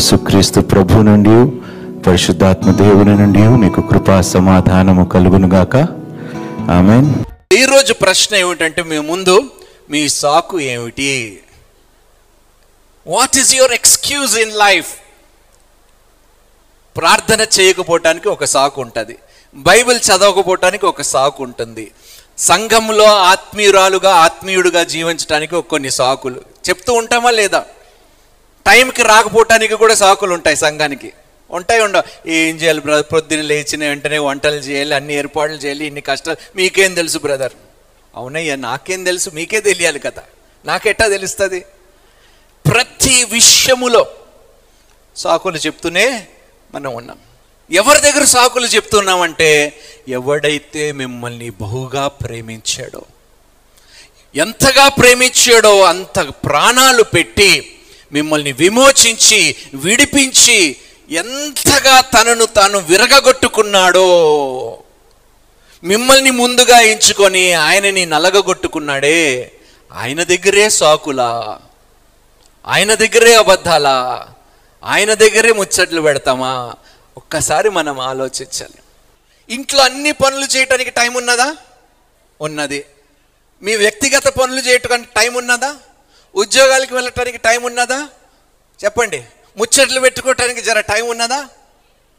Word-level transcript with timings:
యేసుక్రీస్తు 0.00 0.60
ప్రభు 0.60 0.92
నుండి 0.92 1.50
పరిశుద్ధాత్మ 2.02 2.70
దేవుని 2.70 3.16
నుండి 3.16 3.38
మీకు 3.48 3.80
కృపా 3.80 4.20
సమాధానము 4.20 5.08
కలుగునుగాక 5.08 5.76
ఆమె 6.70 7.24
ఈరోజు 7.56 7.92
ప్రశ్న 7.92 8.36
ఏమిటంటే 8.36 8.82
మీ 8.82 8.98
ముందు 8.98 9.42
మీ 9.90 10.08
సాకు 10.08 10.60
ఏమిటి? 10.60 11.40
What 13.06 13.38
is 13.38 13.54
your 13.54 13.72
excuse 13.72 14.38
in 14.38 14.52
life 14.52 14.92
ప్రార్థన 16.96 17.46
చేయకపోవటానికి 17.60 18.28
ఒక 18.28 18.44
సాకు 18.44 18.80
ఉంటుంది. 18.80 19.18
బైబిల్ 19.54 19.98
చదవకపోవటానికి 19.98 20.86
ఒక 20.86 21.02
సాకు 21.02 21.42
ఉంటుంది. 21.42 21.90
సంఘంలో 22.38 23.04
ఆత్మీయురాలుగా 23.04 24.14
ఆత్మీయుడుగా 24.14 24.84
జీవించడానికి 24.84 25.62
కొన్ని 25.62 25.90
సాకులు. 25.90 26.40
చెప్తూ 26.68 26.92
ఉంటామా 26.92 27.30
లేదా? 27.30 27.64
టైంకి 28.66 29.02
రాకపోవటానికి 29.02 29.74
కూడా 29.74 29.94
సాకులు 29.94 30.34
ఉంటాయి 30.34 30.56
సంఘానికి. 30.56 31.12
ఉంటాయి 31.50 31.80
ఉండవు. 31.82 32.30
ఏం 32.30 32.56
చేయాలి 32.56 32.80
బ్రదర్ 32.80 33.12
పొద్దున్న 33.12 33.42
లేచిన 33.42 33.84
వెంటనే 33.84 34.18
వంటలు 34.18 34.54
చేయాలి 34.54 34.94
అన్ని 34.94 35.14
ఏర్పాట్లు 35.14 35.56
చేయాలి 35.56 35.84
ఇన్ని 35.86 36.00
కష్టాలు. 36.00 36.36
మీకేం 36.56 36.94
తెలుసు 36.94 37.18
బ్రదర్? 37.18 37.52
అవునయ్యా 38.16 38.56
నాకేం 38.56 39.04
తెలుసు? 39.04 39.30
మీకే 39.30 39.60
తెలియాలి 39.60 39.98
కదా. 39.98 40.22
నాకెట్టా 40.64 41.08
తెలుస్తుంది? 41.08 41.60
ప్రతి 42.72 43.24
విషయములో 43.24 44.06
సాకులు 45.16 45.56
చెప్తూనే 45.56 46.26
మనం 46.74 46.94
ఉన్నాం. 46.94 47.18
ఎవరి 47.72 48.00
దగ్గర 48.00 48.24
సాకులు 48.24 48.66
చెప్తున్నామంటే 48.66 49.80
ఎవడైతే 50.08 50.92
మిమ్మల్ని 50.92 51.50
బహుగా 51.50 52.08
ప్రేమించాడో 52.08 53.02
ఎంతగా 54.36 54.88
ప్రేమించాడో 54.88 55.82
అంత 55.82 56.20
ప్రాణాలు 56.20 57.02
పెట్టి 57.02 57.79
మిమ్మల్ని 58.12 58.52
విమోచించి 58.52 59.56
విడిపించి 59.74 60.76
ఎంతగా 61.10 62.00
తనను 62.00 62.46
తాను 62.46 62.78
విరగగొట్టుకున్నాడో 62.78 64.06
మిమ్మల్ని 65.84 66.30
ముందుగా 66.30 66.80
ఎంచుకొని 66.80 67.52
ఆయనని 67.52 68.06
నలగగొట్టుకున్నాడే 68.06 69.52
ఆయన 69.92 70.22
దగ్గరే 70.22 70.68
సాకులా? 70.68 71.60
ఆయన 72.66 72.94
దగ్గరే 72.94 73.34
అబద్ధాలా? 73.34 74.28
ఆయన 74.84 75.14
దగ్గరే 75.14 75.52
ముచ్చట్లు 75.52 76.00
పెడతామా? 76.00 76.74
ఒక్కసారి 77.16 77.70
మనం 77.70 78.00
ఆలోచించాలి. 78.00 78.82
ఇంట్లో 79.50 79.82
అన్ని 79.82 80.12
పనులు 80.12 80.46
చేయటానికి 80.56 80.90
టైం 80.90 81.14
ఉన్నదా? 81.14 81.56
ఉన్నది. 82.40 82.84
మీ 83.62 83.76
వ్యక్తిగత 83.76 84.28
పనులు 84.28 84.60
చేయటానికి 84.60 85.08
టైం 85.16 85.34
ఉన్నదా? 85.34 85.76
ఉద్యోగాలకు 86.34 86.94
వెళ్ళటానికి 86.94 87.38
టైం 87.38 87.62
ఉన్నదా? 87.62 88.08
చెప్పండి. 88.84 89.24
ముచ్చట్లు 89.56 90.00
పెట్టుకోవటానికి 90.00 90.62
జర 90.62 90.80
టైం 90.80 91.08
ఉన్నదా? 91.08 91.48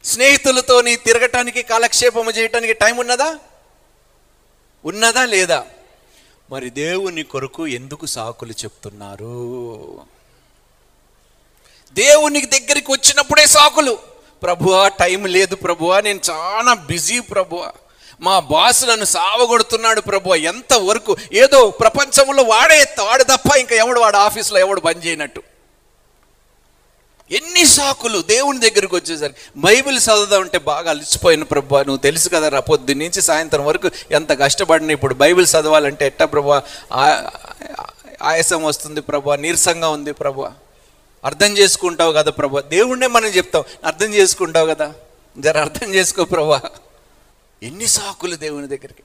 స్నేహితులతోని 0.04 0.95
తిరగటానికి 0.95 1.64
కాలక్షేపము 1.64 2.32
చేయటానికి 2.32 2.73
టైం 2.73 2.98
ఉన్నదా? 2.98 3.38
ఉన్నదా 4.86 5.26
లేదా? 5.26 5.66
మరి 6.50 6.70
దేవుని 6.70 7.23
కొరకు 7.23 7.67
ఎందుకు 7.67 8.06
సాకులు 8.06 8.52
చెప్తున్నారు? 8.52 10.02
దేవునికి 11.94 12.45
దగ్గరికి 12.45 12.92
వచ్చినప్పుడే 12.92 13.45
సాకులు. 13.45 14.00
ప్రభువా 14.44 14.88
టైం 14.88 15.26
లేదు 15.26 15.56
ప్రభువా 15.56 16.02
నేను 16.02 16.20
చాలా 16.30 16.73
బిజీ 16.73 17.20
ప్రభువా. 17.20 17.72
మా 18.22 18.39
బాస్ 18.39 18.83
నన్ను 18.86 19.05
సావగొడుతున్నాడు 19.05 20.02
ప్రభు 20.02 20.36
ఎంత 20.36 20.73
వరకు? 20.73 21.16
ఏదో 21.33 21.69
ప్రపంచంలో 21.69 22.43
వాడే 22.43 22.77
వాడు 22.99 23.23
తప్ప 23.23 23.58
ఇంకా 23.58 23.76
ఎవడు 23.76 23.99
వాడు 23.99 24.17
ఆఫీస్లో 24.17 24.59
ఎవడు 24.59 24.82
బంద్ 24.82 25.05
చేయనట్టు. 25.05 25.42
ఎన్ని 27.32 27.65
సాకులు 27.65 28.21
దేవుని 28.21 28.59
దగ్గరికి 28.59 28.95
వచ్చేసరికి 28.95 29.39
బైబిల్ 29.58 29.99
చదవదామంటే 29.99 30.59
బాగా 30.59 30.89
అలిసిపోయిన 30.89 31.43
ప్రభు 31.43 31.76
నువ్వు 31.76 31.98
తెలుసు 31.98 32.30
కదా 32.30 32.48
రా 32.49 32.59
పొద్దు 32.59 32.93
నుంచి 32.93 33.21
సాయంత్రం 33.21 33.65
వరకు 33.65 33.92
ఎంత 34.11 34.39
కష్టపడిన 34.39 34.92
ఇప్పుడు 34.92 35.14
బైబిల్ 35.14 35.48
చదవాలంటే 35.48 36.05
ఎట్టా 36.05 36.26
ప్రభు 36.26 36.52
ఆయాసం 38.21 38.64
వస్తుంది 38.64 39.02
ప్రభు 39.02 39.33
నీరసంగా 39.36 39.89
ఉంది 39.89 40.11
ప్రభు 40.14 40.48
అర్థం 41.23 41.58
చేసుకుంటావు 41.58 42.11
కదా 42.11 42.32
ప్రభు 42.32 42.61
దేవుణ్ణే 42.61 43.08
మనం 43.08 43.27
చెప్తాం 43.27 43.64
అర్థం 43.86 44.14
చేసుకుంటావు 44.14 44.67
కదా. 44.67 44.88
జర 45.38 45.58
అర్థం 45.58 45.93
చేసుకో 45.95 46.26
ప్రభా 46.26 46.59
ఎన్ని 47.64 47.88
సాకులు 47.88 48.36
దేవుని 48.36 48.67
దగ్గరికి? 48.67 49.04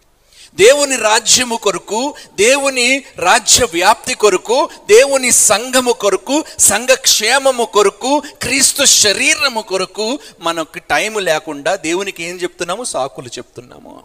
దేవుని 0.55 0.97
రాజ్యము 0.97 1.57
కొరకు 1.57 2.15
దేవుని 2.35 3.05
రాజ్య 3.17 3.65
వ్యాప్తి 3.65 4.15
కొరకు 4.15 4.69
దేవుని 4.89 5.33
సంఘము 5.33 5.93
కొరకు 5.93 6.45
సంఘ 6.59 6.89
క్షేమము 6.89 7.65
కొరకు 7.65 8.23
క్రీస్తు 8.43 8.85
శరీరము 8.85 9.61
కొరకు 9.61 10.19
మనకు 10.41 10.79
టైం 10.79 11.19
లేకుండా 11.19 11.77
దేవునికి 11.77 12.25
ఏం 12.25 12.37
చెప్తున్నాము? 12.37 12.85
సాకులు 12.85 13.29
చెప్తున్నాము. 13.29 14.03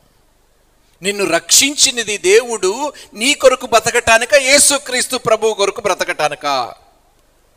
నిన్ను 1.01 1.25
రక్షించినది 1.25 2.17
దేవుడు 2.17 2.93
నీ 3.13 3.33
కొరకు 3.33 3.65
బ్రతకటానిక? 3.65 4.33
యేసుక్రీస్తు 4.33 5.17
ప్రభు 5.17 5.53
కొరకు 5.53 5.81
బ్రతకటానిక? 5.81 6.73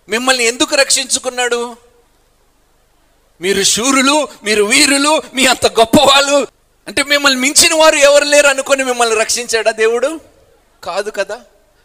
మిమ్మల్ని 0.09 0.45
ఎందుకు 0.45 0.77
రక్షించుకున్నాడు? 0.77 1.77
మీరు 3.41 3.63
శూరులు 3.63 4.29
మీరు 4.45 4.65
వీరులు 4.65 5.23
మీ 5.35 5.47
అంత 5.47 5.67
గొప్పవాళ్ళు 5.67 6.54
అంటే 6.89 7.03
మిమ్మల్ని 7.03 7.41
మించిన 7.41 7.75
వారు 7.75 7.97
ఎవరు 7.97 8.25
లేరు 8.25 8.47
అనుకొని 8.47 8.85
మిమ్మల్ని 8.85 9.17
రక్షించాడా 9.17 9.71
దేవుడు? 9.71 10.21
కాదు 10.85 11.11
కదా. 11.11 11.41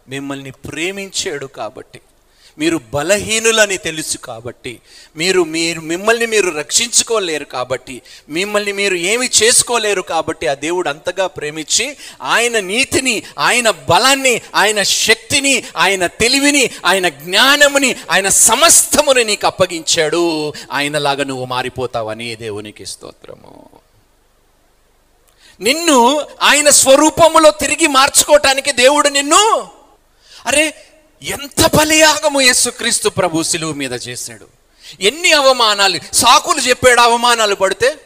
మిమ్మల్ని 0.10 0.52
ప్రేమించాడు 0.52 1.46
కాబట్టి. 1.46 2.00
మీరు 2.60 2.80
బలహీనులని 2.94 3.78
తెలుసు 3.78 4.18
కాబట్టి. 4.18 4.80
మీరు 5.18 5.44
మీరు 5.44 5.82
మిమ్మల్ని 5.82 6.26
మీరు 6.26 6.50
రక్షించుకోలేరు 6.50 7.46
కాబట్టి. 7.46 8.02
మిమ్మల్ని 8.30 8.72
మీరు 8.72 8.96
ఏమి 8.96 9.30
చేసుకోలేరు 9.44 10.02
కాబట్టి 10.02 10.48
ఆ 10.48 10.54
దేవుడు 10.54 10.90
అంతగా 10.90 11.28
ప్రేమించి 11.28 11.98
ఆయన 12.22 12.60
నీతిని 12.60 13.24
ఆయన 13.40 13.70
బలాన్ని 13.70 14.42
ఆయన 14.56 14.84
శక్తిని 14.84 15.64
ఆయన 15.78 16.08
తెలివిని 16.08 16.70
ఆయన 16.86 17.10
జ్ఞానముని 17.10 17.96
ఆయన 18.12 18.30
సమస్తముని 18.30 19.24
నీకు 19.24 19.48
అప్పగించాడు. 19.48 20.54
ఆయనలాగా 20.72 21.24
నువ్వు 21.24 21.46
మారిపోతావని 21.46 22.36
దేవునికి 22.36 22.86
స్తోత్రము. 22.86 23.70
నిన్ను 25.60 26.28
ఆయన 26.42 26.70
స్వరూపములో 26.70 27.52
తిరిగి 27.52 27.88
మార్చుకోవటానికి 27.88 28.72
దేవుడు 28.72 29.10
నిన్ను 29.10 29.70
అరే 30.48 30.74
ఎంత 31.22 31.76
బలియాగము 31.76 32.42
యేసుక్రీస్తు 32.42 33.10
ప్రభు 33.10 33.44
శిలువు 33.44 33.74
మీద 33.74 33.92
చేశాడు. 33.92 34.46
ఎన్ని 35.00 35.32
అవమానాలు 35.32 36.00
సాకులు 36.14 36.60
చెప్పాడు 36.60 37.02
అవమానాలు 37.02 37.56
పడితే 37.56 37.98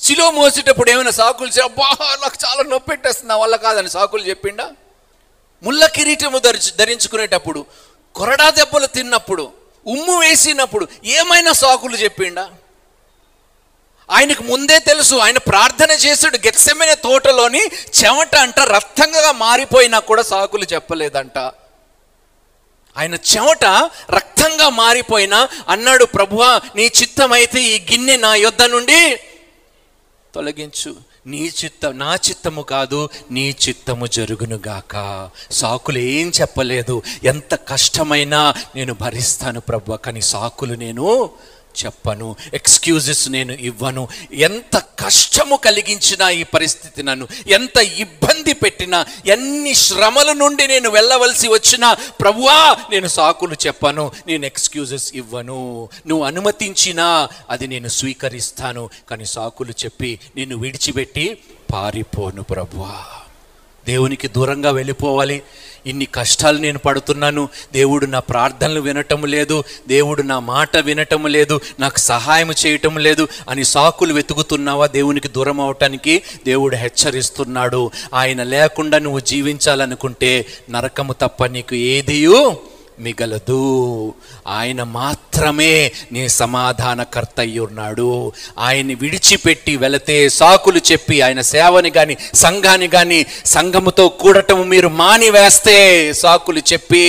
శిలువ 0.00 0.30
మోసేటప్పుడు 0.30 0.90
ఏమైనా 0.90 1.10
సాకులు 1.10 1.62
అబ్బా 1.62 1.88
నాకు 2.22 2.36
చాలా 2.44 2.62
నొప్పి 2.62 2.88
పెట్టేస్తుంది 2.90 3.28
నా 3.28 3.36
వల్ల 3.36 3.56
కాదని 3.56 3.90
సాకులు 3.90 4.22
చెప్పిండా? 4.22 4.72
ముళ్ళ 5.62 5.86
కిరీటము 5.86 6.38
ధరించి 6.38 6.72
ధరించుకునేటప్పుడు 6.76 7.66
కొరడా 8.14 8.50
దెబ్బలు 8.50 8.86
తిన్నప్పుడు 8.86 9.52
ఉమ్ము 9.86 10.18
వేసినప్పుడు 10.18 10.88
ఏమైనా 11.04 11.52
సాకులు 11.52 11.96
చెప్పిండా? 11.96 12.50
ఆయనకు 14.10 14.42
ముందే 14.42 14.78
తెలుసు 14.78 15.14
ఆయన 15.14 15.38
ప్రార్థన 15.38 15.90
చేసాడు 15.90 16.36
గెత్సెమైన 16.36 16.94
తోటలోని 16.94 17.60
చెమట 18.04 18.36
అంట 18.36 18.60
రక్తంగా 18.60 19.32
మారిపోయినా 19.32 19.98
కూడా 19.98 20.22
సాకులు 20.22 20.64
చెప్పలేదంట. 20.64 21.38
ఆయన 22.96 23.14
చెమట 23.14 23.64
రక్తంగా 24.10 24.68
మారిపోయినా 24.68 25.48
అన్నాడు 25.68 26.04
ప్రభువా 26.04 26.60
నీ 26.76 26.84
చిత్తమైతే 26.84 27.62
ఈ 27.62 27.86
గిన్నె 27.92 28.16
నా 28.16 28.34
యొద్ద 28.34 28.62
నుండి 28.62 29.20
తొలగించు. 30.34 30.96
నీ 31.26 31.52
చిత్తం 31.64 31.98
నా 31.98 32.14
చిత్తము 32.14 32.62
కాదు 32.62 33.08
నీ 33.30 33.56
చిత్తము 33.68 34.06
జరుగునుగాక 34.06 35.28
సాకులు 35.50 35.98
ఏం 35.98 36.32
చెప్పలేదు. 36.40 37.02
ఎంత 37.24 37.54
కష్టమైనా 37.54 38.54
నేను 38.76 38.94
భరిస్తాను 38.94 39.60
ప్రభు 39.60 39.96
కానీ 39.96 40.20
సాకులు 40.20 40.74
నేను 40.74 41.30
చెప్పను 41.84 42.36
ఎక్స్క్యూజెస్ 42.54 43.28
నేను 43.30 43.52
ఇవ్వను. 43.52 44.08
ఎంత 44.32 44.76
కష్టము 44.76 45.56
కలిగించిన 45.56 46.22
ఈ 46.30 46.42
పరిస్థితి 46.42 47.02
నన్ను 47.02 47.28
ఎంత 47.46 47.76
ఇబ్బంది 47.76 48.52
పెట్టినా 48.52 49.06
ఎన్ని 49.26 49.74
శ్రమల 49.74 50.32
నుండి 50.32 50.66
నేను 50.66 50.90
వెళ్ళవలసి 50.90 51.48
వచ్చినా 51.48 51.94
ప్రభువా 51.94 52.76
నేను 52.90 53.08
సాకులు 53.08 53.56
చెప్పను 53.66 54.12
నేను 54.26 54.46
ఎక్స్క్యూజెస్ 54.46 55.12
ఇవ్వను. 55.14 55.88
నువ్వు 56.06 56.24
అనుమతించినా 56.24 57.28
అది 57.50 57.66
నేను 57.66 57.88
స్వీకరిస్తాను 57.88 58.90
కానీ 59.10 59.24
సాకులు 59.24 59.70
చెప్పి 59.70 60.20
నిన్ను 60.36 60.56
విడిచిపెట్టి 60.56 61.38
పారిపోను 61.72 62.42
ప్రభువా. 62.42 63.04
దేవునికి 63.86 64.28
దూరంగా 64.28 64.70
వెళ్ళిపోవాలి. 64.70 65.42
ఇన్ని 65.86 66.06
కష్టాలు 66.06 66.58
నేను 66.58 66.78
పడుతున్నాను. 66.78 67.48
దేవుడు 67.72 68.06
నా 68.06 68.18
ప్రార్థనలు 68.18 68.80
వినటం 68.80 69.24
లేదు. 69.24 69.64
దేవుడు 69.88 70.22
నా 70.22 70.38
మాట 70.38 70.76
వినటం 70.76 71.26
లేదు. 71.26 71.60
నాకు 71.80 71.98
సహాయం 71.98 72.50
చేయటం 72.66 72.98
లేదు. 72.98 73.28
అని 73.48 73.64
సాకులు 73.64 74.14
వెతుకుతున్నావా 74.14 74.86
దేవునికి 74.86 75.28
దూరం 75.28 75.60
అవటానికి? 75.60 76.22
దేవుడు 76.46 76.76
హెచ్చరిస్తున్నాడు. 76.76 77.90
ఆయన 78.14 78.42
లేకుండా 78.42 78.98
నువ్వు 78.98 79.20
జీవించాలనుకుంటే 79.20 80.46
నరకము 80.70 81.12
తప్ప 81.12 81.44
నీకు 81.46 81.74
ఏదియూ 81.74 82.56
మిగలదు. 82.98 84.14
ఆయన 84.46 84.82
మాత్రమే 84.82 85.92
నీ 86.12 86.28
సమాధానకర్త 86.28 87.40
అయి 87.40 87.58
ఉన్నాడు 87.58 88.32
ఆయన్ని 88.58 88.94
విడిచిపెట్టి 88.94 89.76
వెళితే 89.76 90.28
సాకులు 90.28 90.80
చెప్పి 90.92 91.20
ఆయన 91.20 91.40
సేవని 91.40 91.90
కానీ 91.90 92.16
సంఘాన్ని 92.34 92.88
కానీ 92.88 93.26
సంఘముతో 93.44 94.08
కూడటం 94.08 94.68
మీరు 94.68 94.88
మానివేస్తే 94.88 96.12
సాకులు 96.12 96.62
చెప్పి 96.72 97.04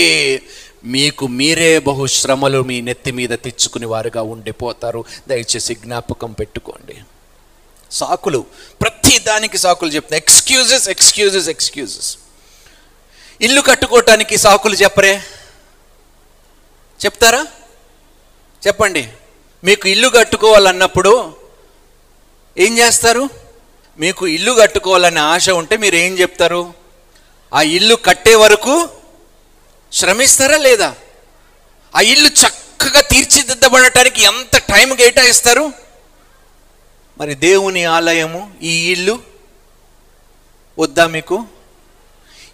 మీకు 0.86 1.28
మీరే 1.28 1.80
బహుశ్రమలు 1.80 2.64
మీ 2.64 2.82
నెత్తి 2.82 3.12
మీద 3.12 3.30
తెచ్చుకుని 3.30 3.86
వారుగా 3.86 4.22
ఉండిపోతారు. 4.22 5.06
దయచేసి 5.28 5.76
జ్ఞాపకం 5.76 6.32
పెట్టుకోండి. 6.32 6.96
సాకులు 7.92 8.46
ప్రతి 8.82 9.20
దానికి 9.20 9.58
సాకులు 9.58 9.92
చెప్తాయి 9.92 10.18
ఎక్స్క్యూజెస్ 10.18 10.90
ఎక్స్క్యూజెస్ 10.90 11.50
ఎక్స్క్యూజెస్ 11.50 12.18
ఇల్లు 13.42 13.62
కట్టుకోవటానికి 13.62 14.38
సాకులు 14.38 14.76
చెప్పరే? 14.76 15.22
చెప్తారా? 17.06 17.46
చెప్పండి. 18.68 19.10
మీకు 19.64 19.88
ఇల్లు 19.88 20.08
కట్టుకోవాలన్నప్పుడు 20.10 21.36
ఏం 22.58 22.78
చేస్తారు? 22.78 23.30
మీకు 24.00 24.28
ఇల్లు 24.28 24.52
కట్టుకోవాలనే 24.52 25.20
ఆశ 25.20 25.50
ఉంటే 25.50 25.78
మీరు 25.78 25.96
ఏం 25.96 26.20
చెప్తారు? 26.20 26.74
ఆ 27.54 27.62
ఇల్లు 27.62 27.96
కట్టే 27.96 28.36
వరకు 28.36 28.90
శ్రమిస్తారా 29.92 30.58
లేదా? 30.58 30.96
ఆ 31.96 32.02
ఇల్లు 32.02 32.28
చక్కగా 32.28 33.02
తీర్చిదిద్దబడటానికి 33.02 34.24
ఎంత 34.24 34.58
టైం 34.58 34.96
కేటాయిస్తారు? 34.96 35.72
మరి 37.18 37.36
దేవుని 37.36 37.86
ఆలయము 37.86 38.54
ఈ 38.62 38.92
ఇల్లు 38.92 39.20
వద్దా 40.80 41.08
మీకు? 41.08 41.46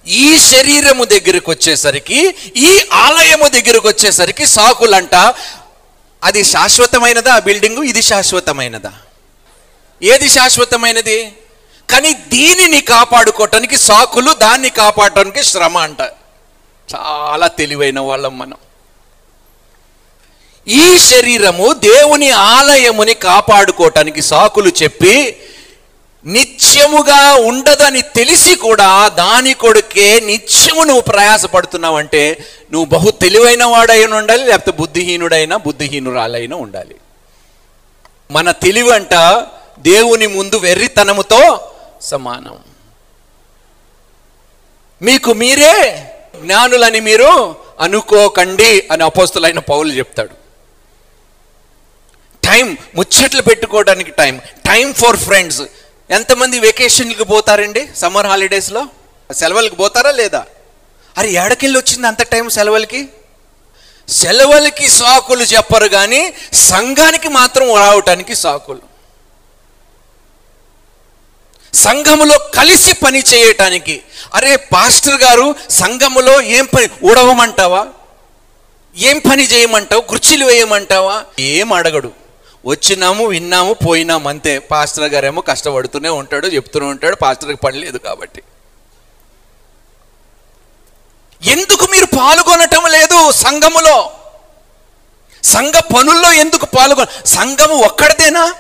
ఈ 0.07 0.39
శరీరము 0.39 1.05
దగ్గరకు 1.05 1.51
వచ్చేసరికి 1.51 2.35
ఈ 2.55 2.79
ఆలయము 2.91 3.47
దగ్గరకు 3.47 3.87
వచ్చేసరికి 3.87 4.45
సాకులంట 4.45 5.15
అది 6.23 6.43
శాశ్వతమైనదా 6.43 7.33
ఆ 7.33 7.39
బిల్డింగు? 7.39 7.83
ఇది 7.83 8.01
శాశ్వతమైనదా? 8.01 8.93
ఏది 10.01 10.29
శాశ్వతమైనది? 10.29 11.35
కానీ 11.89 12.13
దీనిని 12.13 12.81
కాపాడుకోవటానికి 12.81 13.77
సాకులు 13.77 14.33
దాన్ని 14.33 14.69
కాపాడటానికి 14.69 15.43
శ్రమ 15.43 15.77
అంట. 15.77 16.01
చాలా 16.95 17.47
తెలివైన 17.47 17.99
వాళ్ళం 17.99 18.39
మనం. 18.39 18.57
ఈ 20.67 20.97
శరీరము 20.97 21.73
దేవుని 21.73 22.29
ఆలయముని 22.31 23.13
కాపాడుకోవటానికి 23.13 24.21
సాకులు 24.21 24.71
చెప్పి 24.83 25.37
నిత్యముగా 26.25 27.33
ఉండదని 27.33 28.01
తెలిసి 28.01 28.55
కూడా 28.55 29.07
దాని 29.07 29.53
కొడుకే 29.53 30.19
నిత్యము 30.19 30.83
నువ్వు 30.83 31.01
ప్రయాసపడుతున్నావంటే 31.01 32.45
నువ్వు 32.71 32.85
బహు 32.85 33.11
తెలివైన 33.11 33.63
వాడైన 33.63 34.13
ఉండాలి 34.13 34.45
లేకపోతే 34.45 34.77
బుద్ధిహీనుడైనా 34.77 35.57
బుద్ధిహీనురాలైనా 35.57 36.55
ఉండాలి. 36.55 36.95
మన 38.31 38.51
తెలివంట 38.51 39.13
దేవుని 39.79 40.27
ముందు 40.27 40.55
వెర్రితనముతో 40.55 41.71
సమానం. 42.01 42.59
మీకు 45.01 45.33
మీరే 45.33 46.05
జ్ఞానులని 46.41 46.99
మీరు 46.99 47.55
అనుకోకండి 47.79 48.87
అని 48.91 49.03
అపోస్తులైన 49.03 49.59
పౌలు 49.59 49.93
చెప్తాడు. 49.93 50.43
టైం 52.43 52.77
ముచ్చట్లు 52.95 53.41
పెట్టుకోవడానికి 53.41 54.11
టైం. 54.11 54.41
Time 54.55 54.93
for 54.93 55.17
friends. 55.17 55.61
ఎంతమంది 56.13 56.59
వెకేషన్కి 56.59 57.23
పోతారండి? 57.23 57.89
సమ్మర్ 57.97 58.27
హాలిడేస్లో 58.27 58.87
సెలవులకి 59.33 59.75
పోతారా 59.75 60.11
లేదా? 60.11 60.45
అరే 61.17 61.29
ఏడకెళ్ళి 61.31 61.79
వచ్చింది 61.79 62.07
అంత 62.07 62.21
టైం 62.23 62.49
సెలవులకి? 62.49 63.01
సెలవులకి 64.09 64.87
సాకులు 64.87 65.43
చెప్పరు 65.43 65.87
కానీ 65.87 66.33
సంఘానికి 66.53 67.27
మాత్రం 67.27 67.75
రావటానికి 67.75 68.35
సాకులు. 68.35 68.81
సంఘములో 71.73 72.37
కలిసి 72.37 72.93
పని 72.93 73.23
చేయటానికి. 73.33 74.01
అరే 74.33 74.55
పాస్టర్ 74.55 75.21
గారు 75.21 75.55
సంఘములో 75.69 76.41
ఏం 76.41 76.65
పని? 76.65 76.87
ఉడవమంటావా 77.03 77.87
ఏం 78.97 79.17
పని 79.19 79.43
చేయమంటావు? 79.43 80.01
కుర్చీలు 80.01 80.45
వేయమంటావా? 80.45 81.23
ఏం 81.39 81.73
అడగడు. 81.73 82.22
వచ్చినాము 82.65 83.25
విన్నాము 83.25 83.73
పోయినాము 83.73 84.29
అంతే. 84.29 84.59
పాస్టర్ 84.59 85.09
గారేమో 85.13 85.41
కష్టపడుతూనే 85.41 86.09
ఉంటాడు 86.09 86.47
చెప్తూనే 86.47 86.85
ఉంటాడు 86.85 87.15
పాస్టర్కి 87.15 87.57
పని 87.57 87.77
లేదు 87.77 87.97
కాబట్టి. 87.97 88.41
ఎందుకు 91.41 91.85
మీరు 91.91 92.05
పాల్గొనటం 92.05 92.83
లేదు 92.91 93.31
సంఘములో? 93.31 94.11
సంఘ 95.43 95.73
పనుల్లో 95.73 96.33
ఎందుకు 96.33 96.65
పాల్గొన 96.65 97.07
సంఘము 97.25 97.75
ఒక్కడిదేనా? 97.75 98.53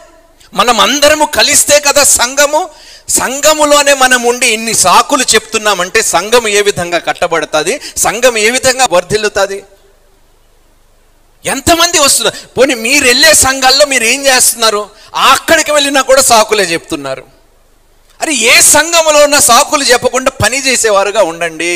మనం 0.53 0.79
అందరము 0.79 1.25
కలిస్తే 1.25 1.79
కదా 1.79 2.03
సంఘము? 2.03 2.69
సంఘములోనే 3.09 3.93
మనం 3.93 4.23
ఉండి 4.23 4.47
ఇన్ని 4.47 4.73
సాకులు 4.73 5.23
చెప్తున్నామంటే 5.35 6.01
సంఘం 6.01 6.47
ఏ 6.47 6.61
విధంగా 6.61 6.97
కట్టబడుతుంది? 6.97 7.81
సంఘం 7.97 8.37
ఏ 8.37 8.49
విధంగా 8.49 8.87
వర్ధిల్లుతుంది? 8.91 9.63
ఎంతమంది 11.45 11.97
వస్తున్నారు 11.99 12.37
పోనీ 12.57 12.73
మీరు 12.87 13.05
వెళ్ళే 13.11 13.31
సంఘాల్లో 13.45 13.85
మీరు 13.93 14.03
ఏం 14.03 14.19
చేస్తున్నారు? 14.25 14.81
అక్కడికి 15.31 15.71
వెళ్ళినా 15.71 16.01
కూడా 16.01 16.21
సాకులే 16.21 16.65
చెప్తున్నారు. 16.73 17.23
అరే 18.21 18.33
ఏ 18.51 18.53
సంఘములో 18.75 19.19
ఉన్న 19.27 19.39
సాకులు 19.39 19.83
చెప్పకుండా 19.83 20.31
పని 20.43 20.57
చేసేవారుగా 20.67 21.21
ఉండండి. 21.31 21.75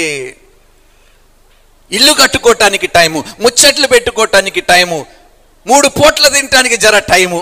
ఇల్లు 1.92 2.14
కట్టుకోవటానికి 2.14 2.88
టైము 2.88 3.20
ముచ్చట్లు 3.44 3.88
పెట్టుకోవటానికి 3.88 4.62
టైము 4.74 4.98
మూడు 5.66 5.88
పూట్ల 5.88 6.28
తినటానికి 6.28 6.78
జర 6.78 6.98
టైము 7.14 7.40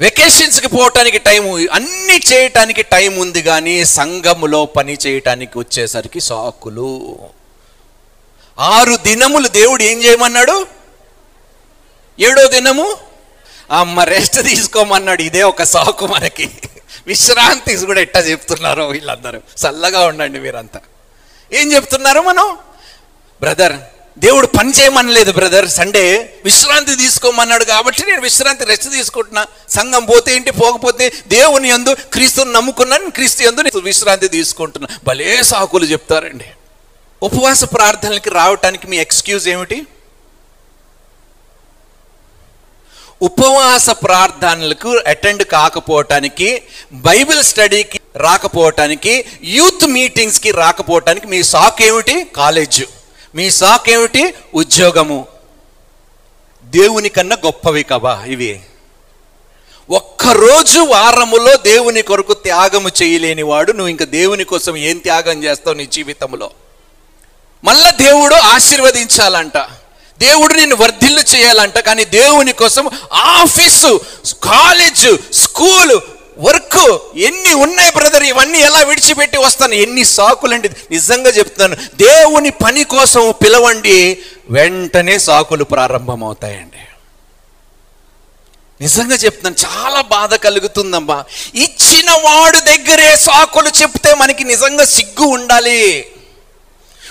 వెకేషన్స్కి 0.00 0.68
పోవటానికి 0.68 1.18
టైము 1.18 1.50
అన్నీ 1.78 2.16
చేయటానికి 2.30 2.82
టైం 2.94 3.12
ఉంది 3.24 3.42
కానీ 3.42 3.74
సంఘములో 3.84 4.60
పని 4.76 4.94
చేయటానికి 5.04 5.58
వచ్చేసరికి 5.58 6.20
సాకులు. 6.20 6.90
ఆరు 8.58 8.96
దినములు 8.96 9.48
దేవుడు 9.48 9.82
ఏం 9.82 10.04
చేయమన్నాడు? 10.04 10.66
ఏడో 12.20 12.46
దినము? 12.46 12.96
అమ్మ 13.70 14.02
రెస్ట్ 14.02 14.42
తీసుకోమన్నాడు. 14.42 15.22
ఇదే 15.22 15.42
ఒక 15.42 15.62
సాకు 15.62 16.06
మనకి. 16.06 16.50
విశ్రాంతి 17.06 17.76
కూడా 17.76 18.00
ఎట్టా 18.00 18.20
చెప్తున్నారు 18.20 18.82
వీళ్ళందరూ. 18.82 19.38
చల్లగా 19.38 20.00
ఉండండి 20.00 20.38
మీరంతా. 20.38 20.80
ఏం 21.52 21.72
చెప్తున్నారు 21.72 22.20
మనం? 22.20 22.56
బ్రదర్ 23.40 23.72
దేవుడు 24.18 24.46
పని 24.46 24.70
చేయమనలేదు 24.70 25.32
బ్రదర్. 25.32 25.68
సండే 25.68 26.34
విశ్రాంతి 26.44 26.96
తీసుకోమన్నాడు 26.96 27.64
కాబట్టి 27.64 28.04
నేను 28.06 28.20
విశ్రాంతి 28.20 28.64
రెస్ట్ 28.64 28.90
తీసుకుంటున్నా. 28.90 29.46
సంఘం 29.68 30.04
పోతే 30.04 30.36
ఏంటి 30.36 30.50
పోకపోతే 30.50 31.12
దేవుని 31.28 31.68
యందు 31.68 31.94
క్రీస్తుని 31.94 32.52
నమ్ముకున్నాను 32.52 33.10
క్రీస్తు 33.10 33.42
యందు 33.42 33.78
విశ్రాంతి 33.78 34.28
తీసుకుంటున్నా. 34.28 34.98
భలే 35.04 35.42
సాకులు 35.42 35.84
చెప్తారండి. 35.84 36.44
ఉపవాస 37.22 37.64
ప్రార్థనలకి 37.64 38.30
రావటానికి 38.30 38.86
మీ 38.86 38.96
ఎక్స్క్యూజ్ 38.96 39.48
ఏమిటి? 39.48 39.86
ఉపవాస 43.22 43.90
ప్రార్థనలకు 43.90 44.96
అటెండ్ 45.06 45.44
కాకపోవటానికి 45.44 46.62
బైబిల్ 46.92 47.42
స్టడీకి 47.42 48.00
రాకపోవటానికి 48.16 49.24
యూత్ 49.42 49.86
మీటింగ్స్కి 49.86 50.50
రాకపోవటానికి 50.50 51.26
మీ 51.26 51.42
సాక్ 51.42 51.82
ఏమిటి? 51.82 52.24
కాలేజ్. 52.24 52.84
మీ 53.34 53.50
సాక్ 53.50 53.90
ఏమిటి? 53.90 54.34
ఉద్యోగము. 54.54 55.26
దేవుని 56.64 57.08
కన్నా 57.08 57.36
గొప్పవి 57.46 57.82
కవా 57.82 58.24
ఇవి. 58.26 58.60
ఒక్కరోజు 59.90 60.80
వారములో 60.80 61.56
దేవుని 61.56 62.02
కొరకు 62.02 62.34
త్యాగము 62.34 62.90
చేయలేని 63.02 63.42
వాడు 63.42 63.72
నువ్వు 63.72 63.88
ఇంకా 63.88 64.04
దేవుని 64.04 64.44
కోసం 64.44 64.76
ఏం 64.76 64.98
త్యాగం 64.98 65.44
చేస్తావు 65.44 65.76
నీ 65.76 65.86
జీవితంలో? 65.86 66.50
మళ్ళా 67.66 67.90
దేవుడు 67.90 68.34
ఆశీర్వదించాలంట. 68.34 69.58
దేవుడు 70.18 70.54
నిన్ను 70.54 70.76
వర్ధిల్లు 70.76 71.20
చేయాలంట 71.20 71.78
కానీ 71.78 72.04
దేవుని 72.04 72.52
కోసం 72.52 72.90
ఆఫీసు 73.12 74.00
కాలేజ్ 74.42 75.34
స్కూల్ 75.34 76.00
వర్క్ 76.38 77.16
ఎన్ని 77.16 77.54
ఉన్నాయి 77.54 77.92
బ్రదర్? 77.96 78.22
ఇవన్నీ 78.22 78.58
ఎలా 78.58 78.78
విడిచిపెట్టి 78.78 79.38
వస్తాను? 79.38 79.74
ఎన్ని 79.74 80.04
సాకులండి. 80.04 80.68
నిజంగా 80.90 81.30
చెప్తున్నాను 81.30 81.82
దేవుని 81.96 82.50
పని 82.50 82.84
కోసం 82.84 83.34
పిలవండి 83.44 84.18
వెంటనే 84.50 85.18
సాకులు 85.18 85.64
ప్రారంభమవుతాయండి. 85.64 86.78
నిజంగా 88.80 89.14
చెప్తున్నాను 89.14 89.56
చాలా 89.66 90.00
బాధ 90.00 90.34
కలుగుతుందమ్మా. 90.34 91.24
ఇచ్చిన 91.54 92.10
వాడు 92.10 92.58
దగ్గరే 92.58 93.16
సాకులు 93.16 93.68
చెప్తే 93.82 94.14
మనకి 94.14 94.44
నిజంగా 94.44 94.84
సిగ్గు 94.84 95.26
ఉండాలి. 95.26 96.06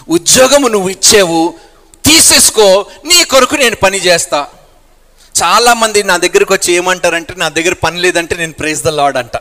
ఉద్యోగము 0.07 0.67
నువ్వు 0.67 0.89
ఇచ్చేవు 0.89 1.53
తీసేసుకో 2.05 2.85
నీ 3.05 3.23
కొరకు 3.23 3.55
నేను 3.55 3.75
పని 3.75 3.97
చేస్తా. 3.97 4.47
చాలామంది 5.35 6.03
నా 6.03 6.17
దగ్గరకు 6.17 6.53
వచ్చి 6.53 6.73
ఏమంటారంటే 6.73 7.33
నా 7.37 7.49
దగ్గర 7.49 7.73
పని 7.73 7.99
లేదంటే 8.01 8.35
నేను 8.35 8.53
ప్రైజ్ 8.53 8.83
ద 8.83 8.87
లాడ్ 8.87 9.17
అంట. 9.17 9.37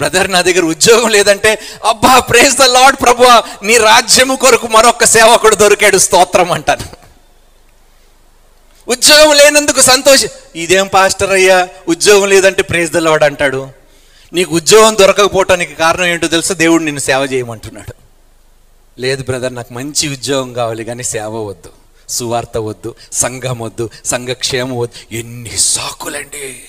బ్రదర్ 0.00 0.30
నా 0.30 0.40
దగ్గర 0.42 0.64
ఉద్యోగం 0.64 1.08
లేదంటే 1.08 1.50
అబ్బా 1.84 2.18
ప్రేజ్ 2.20 2.56
ద 2.56 2.62
లార్డ్ 2.62 2.96
ప్రభు 3.02 3.24
నీ 3.62 3.78
రాజ్యము 3.78 4.36
కొరకు 4.36 4.66
మరొక 4.66 5.04
సేవకుడు 5.04 5.56
దొరికాడు 5.56 5.98
స్తోత్రం 5.98 6.52
అంటాను. 6.52 6.86
ఉద్యోగం 8.88 9.30
లేనందుకు 9.36 9.80
సంతోషం 9.80 10.28
ఇదేం 10.56 10.88
పాస్టర్ 10.88 11.32
అయ్యా 11.32 11.68
ఉద్యోగం 11.88 12.28
లేదంటే 12.28 12.62
ప్రేజ్ 12.62 12.92
ద 12.92 12.96
లార్డ్ 12.96 13.24
అంటాడు. 13.24 13.68
నీకు 14.32 14.54
ఉద్యోగం 14.54 14.96
దొరకకపోవటానికి 14.96 15.74
కారణం 15.74 16.04
ఏంటో 16.04 16.28
తెలుసా? 16.28 16.54
దేవుడు 16.54 16.82
నిన్ను 16.82 17.00
సేవ 17.00 17.22
చేయమంటున్నాడు. 17.32 18.05
లేదు 18.98 19.22
బ్రదర్ 19.22 19.54
నాకు 19.54 19.74
మంచి 19.74 20.08
ఉద్యోగం 20.08 20.52
కావాలి 20.52 20.84
కానీ 20.84 21.02
సేవ 21.02 21.36
వద్దు 21.36 21.70
సువార్త 22.08 22.56
వద్దు 22.58 22.94
సంఘం 23.12 23.58
వద్దు 23.58 23.90
సంఘక్షేమం 24.04 24.76
వద్దు. 24.76 25.14
ఎన్ని 25.14 25.58
సాకులండి. 25.58 26.62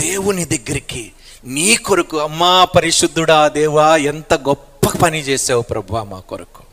దేవుని 0.00 0.44
దగ్గరికి 0.44 1.12
నీ 1.44 1.76
కొరకు 1.76 2.16
అమ్మా 2.16 2.64
పరిశుద్ధుడా 2.64 3.48
దేవా 3.48 3.96
ఎంత 3.96 4.34
గొప్ప 4.34 4.98
పని 4.98 5.20
చేసావు 5.20 5.62
ప్రభు 5.62 5.96
మా 5.96 6.20
కొరకు. 6.20 6.63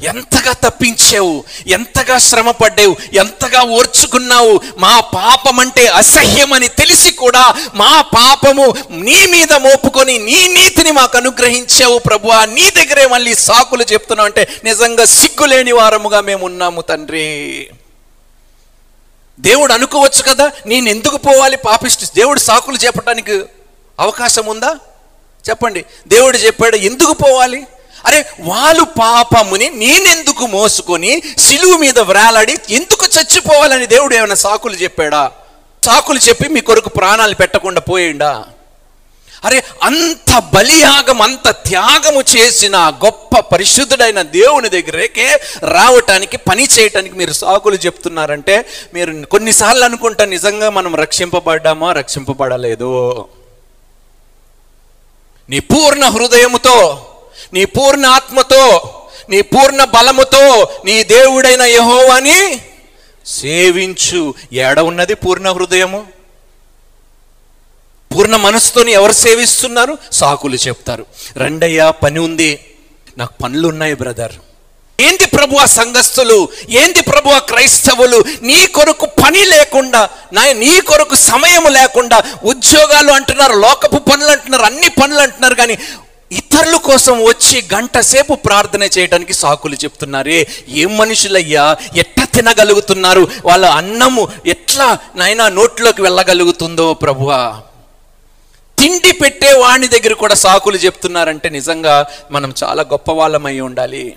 ఎంతగా 0.00 0.52
తప్పించావు 0.52 1.44
ఎంతగా 1.66 2.18
శ్రమ 2.18 2.50
పడ్డావు 2.50 2.96
ఎంతగా 3.12 3.62
ఓర్చుకున్నావు 3.62 4.60
మా 4.78 5.00
పాపం 5.00 5.60
అంటే 5.60 5.86
అసహ్యమని 5.86 6.68
తెలిసి 6.68 7.10
కూడా 7.10 7.54
మా 7.74 8.02
పాపము 8.02 8.74
నీ 8.90 9.26
మీద 9.26 9.52
మోపుకొని 9.52 10.18
నీ 10.18 10.48
నీతిని 10.48 10.92
మాకు 10.92 11.16
అనుగ్రహించావు 11.16 11.98
ప్రభువా. 11.98 12.44
నీ 12.44 12.70
దగ్గరే 12.70 13.06
మళ్ళీ 13.06 13.34
సాకులు 13.34 13.84
చెప్తున్నావు 13.92 14.26
అంటే 14.26 14.48
నిజంగా 14.64 15.04
సిగ్గులేని 15.04 15.72
వారముగా 15.72 16.20
మేము 16.20 16.46
ఉన్నాము 16.46 16.80
తండ్రి. 16.80 17.70
దేవుడు 19.40 19.72
అనుకోవచ్చు 19.72 20.22
కదా 20.22 20.50
నేను 20.66 20.88
ఎందుకు 20.88 21.16
పోవాలి 21.16 21.56
పాపిష్టి? 21.56 22.06
దేవుడు 22.14 22.40
సాకులు 22.40 22.76
చెప్పడానికి 22.76 23.42
అవకాశం 24.00 24.46
ఉందా? 24.46 24.76
చెప్పండి. 25.50 25.84
దేవుడు 26.08 26.36
చెప్పాడు 26.36 26.76
ఎందుకు 26.76 27.12
పోవాలి? 27.12 27.66
అరే 28.04 28.18
వాళ్ళు 28.40 28.84
పాపముని 28.98 29.70
నేనెందుకు 29.76 30.46
మోసుకొని 30.46 31.12
సిలువు 31.38 31.76
మీద 31.78 31.98
వ్రాలాడి 32.00 32.54
ఎందుకు 32.70 33.04
చచ్చిపోవాలని 33.14 33.86
దేవుడు 33.86 34.14
ఏమైనా 34.14 34.34
సాకులు 34.36 34.74
చెప్పాడా? 34.74 35.22
సాకులు 35.82 36.18
చెప్పి 36.18 36.48
మీ 36.48 36.60
కొరకు 36.60 36.88
ప్రాణాలు 36.88 37.34
పెట్టకుండా 37.34 37.80
పోయిండా? 37.90 38.32
అరే 39.44 39.58
అంత 39.82 40.30
బలియాగం 40.54 41.22
అంత 41.22 41.48
త్యాగము 41.66 42.20
చేసిన 42.34 42.76
గొప్ప 43.04 43.40
పరిశుద్ధుడైన 43.52 44.22
దేవుని 44.36 44.68
దగ్గరకే 44.68 45.26
రావటానికి 45.68 46.36
పని 46.48 46.64
చేయటానికి 46.66 47.14
మీరు 47.14 47.32
సాకులు 47.32 47.76
చెప్తున్నారంటే 47.76 48.56
మీరు 48.94 49.24
కొన్నిసార్లు 49.26 49.84
అనుకుంటా 49.84 50.24
నిజంగా 50.26 50.70
మనం 50.70 50.94
రక్షింపబడ్డామా 50.94 51.92
రక్షింపబడలేదు? 51.92 52.92
నీ 55.48 55.58
పూర్ణ 55.70 56.04
హృదయముతో 56.14 56.76
నీ 57.52 57.64
పూర్ణ 57.64 58.06
ఆత్మతో 58.06 58.64
నీ 59.30 59.40
పూర్ణ 59.40 59.84
బలముతో 59.84 60.68
నీ 60.84 61.04
దేవుడైన 61.04 61.62
యహోవాని 61.62 62.60
సేవించు. 63.26 64.34
ఏడ 64.52 64.80
ఉన్నది 64.80 65.14
పూర్ణ 65.14 65.50
హృదయము? 65.50 66.06
పూర్ణ 68.14 68.36
మనసుతోని 68.36 68.92
ఎవరు 68.92 69.12
సేవిస్తున్నారు? 69.12 69.98
సాకులు 70.12 70.56
చెప్తారు. 70.56 71.06
రండయ్యా 71.36 71.90
పని 71.90 72.18
ఉంది. 72.18 72.58
నాకు 73.18 73.32
పనులు 73.42 73.68
ఉన్నాయి 73.68 73.94
బ్రదర్. 73.94 74.32
ఏంది 75.00 75.26
ప్రభు 75.26 75.56
ఆ 75.56 75.64
సంఘస్థులు? 75.64 76.48
ఏంది 76.68 77.02
ప్రభు 77.02 77.28
ఆ 77.28 77.38
క్రైస్తవులు? 77.38 78.24
నీ 78.42 78.66
కొరకు 78.66 79.06
పని 79.06 79.44
లేకుండా 79.44 80.08
నా 80.32 80.52
నీ 80.52 80.80
కొరకు 80.80 81.14
సమయం 81.14 81.72
లేకుండా 81.72 82.22
ఉద్యోగాలు 82.44 83.12
అంటున్నారు 83.12 83.52
లోకపు 83.52 83.96
పనులు 83.96 84.30
అంటున్నారు 84.30 84.62
అన్ని 84.62 84.88
పనులు 84.88 85.20
అంటున్నారు 85.20 85.54
కానీ 85.54 85.78
ఇతరుల 86.34 86.76
కోసం 86.76 87.24
వచ్చి 87.24 87.64
గంట 87.74 87.98
సేపు 87.98 88.34
ప్రార్థన 88.34 88.82
చేయడానికి 88.82 89.34
సాకులు 89.34 89.74
చెప్తున్నారే. 89.74 90.46
ఏం 90.68 90.96
మనుషులయ్యా? 90.96 91.76
ఎట్లా 91.94 92.24
తినగలుగుతున్నారు? 92.24 93.28
వాళ్ళ 93.44 93.66
అన్నము 93.66 94.28
ఎట్లా 94.46 94.98
నైనా 95.16 95.48
నోట్లోకి 95.48 96.02
వెళ్ళగలుగుతుందో 96.02 96.94
ప్రభువా? 96.94 97.62
తిండి 98.78 99.12
పెట్టే 99.12 99.52
వాణి 99.52 99.88
దగ్గర 99.88 100.12
కూడా 100.12 100.34
సాకులు 100.34 100.76
చెప్తున్నారంటే 100.76 101.48
నిజంగా 101.48 102.06
మనం 102.30 102.54
చాలా 102.64 102.82
గొప్ప 102.82 103.10
వాళ్ళమై 103.10 103.60
ఉండాలి. 103.60 104.16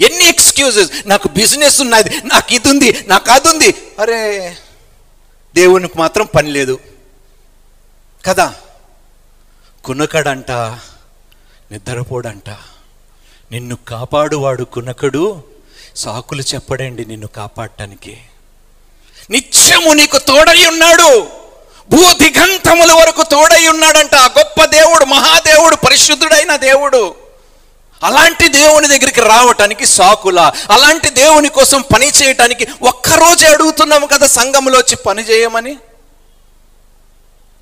ఎన్ని 0.00 0.28
ఎక్స్క్యూజెస్? 0.28 0.90
నాకు 1.06 1.28
బిజినెస్ 1.28 1.80
ఉన్నది 1.80 2.10
నాకు 2.24 2.54
ఇది 2.54 2.68
ఉంది 2.68 3.04
నాకు 3.06 3.30
అది 3.30 3.48
ఉంది 3.48 3.74
అరే 3.98 4.56
దేవునికి 5.54 5.98
మాత్రం 5.98 6.26
పని 6.26 6.50
లేదు. 6.50 6.78
కదా? 8.26 8.54
కునకడంట. 9.84 10.50
నిద్రపోడంట. 11.72 12.50
నిన్ను 13.52 13.76
కాపాడువాడు 13.76 14.64
కునకడు 14.64 15.44
సాకులు 15.96 16.42
చెప్పడండి 16.42 17.04
నిన్ను 17.04 17.26
కాపాడటానికి. 17.26 18.18
నిత్యము 19.30 19.92
నీకు 19.92 20.18
తోడై 20.18 20.66
ఉన్నాడు. 20.66 21.28
భూ 21.90 21.96
దిగంతముల 21.96 22.92
వరకు 22.92 23.22
తోడై 23.22 23.68
ఉన్నాడంట. 23.68 24.14
ఆ 24.14 24.26
గొప్ప 24.26 24.64
దేవుడు 24.64 25.04
మహాదేవుడు 25.04 25.76
పరిశుద్ధుడైన 25.76 26.56
దేవుడు. 26.56 27.14
అలాంటి 28.02 28.48
దేవుని 28.48 28.88
దగ్గరికి 28.88 29.20
రావటానికి 29.20 29.86
సాకుల. 29.86 30.40
అలాంటి 30.70 31.10
దేవుని 31.10 31.48
కోసం 31.48 31.84
పని 31.94 32.06
చేయటానికి 32.06 32.66
ఒక్కరోజు 32.82 33.46
అడుగుతున్నాము 33.46 34.06
కదా 34.06 34.26
సంఘంలో 34.26 34.78
వచ్చి 34.78 34.96
పని 34.96 35.22
చేయమని. 35.22 35.78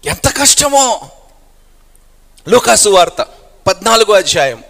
ఎంత 0.06 0.36
కష్టమో. 0.36 1.08
లూకాసు 2.48 2.88
వార్త. 2.88 3.26
పద్నాలుగో 3.66 4.14
అధ్యాయం 4.14 4.62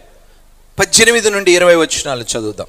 పద్దెనిమిది 0.79 1.31
నుండి 1.31 1.57
ఇరవై 1.57 1.75
వచనాలు 1.75 2.23
చదువుదాం. 2.23 2.67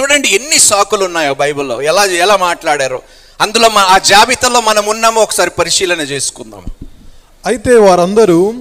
చూడండి 0.00 0.28
ఎన్ని 0.28 0.58
సాకులు 0.58 1.04
ఉన్నాయో 1.04 1.34
బైబిల్లో. 1.34 1.82
ఎలా 1.82 2.04
ఎలా 2.04 2.36
మాట్లాడారో. 2.36 3.02
అందులో 3.40 3.68
ఆ 3.68 3.98
జాబితాలో 3.98 4.60
మనం 4.60 4.86
ఉన్నామో 4.86 5.22
ఒకసారి 5.22 5.50
పరిశీలన 5.50 6.00
చేసుకుందాం. 6.00 6.64
అయితే 7.46 7.76
వారందరూ 7.76 8.54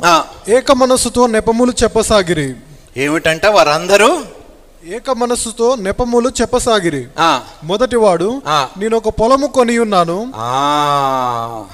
ఏక 0.47 0.71
మనస్సుతో 0.71 1.27
నెపములు 1.27 1.73
చెప్పసాగిరి. 1.83 2.53
ఏమిటంట 2.97 3.45
వారందరూ? 3.45 4.23
ఏక 4.85 5.09
మనస్సుతో 5.09 5.75
నెపములు 5.75 6.29
చెప్పసాగిరి. 6.41 7.07
మొదటివాడు. 7.63 8.41
నేను 8.77 8.97
ఒక 8.97 9.09
పొలము 9.09 9.47
కొని 9.47 9.77
ఉన్నాను. 9.77 10.33
ఆ, 10.35 11.65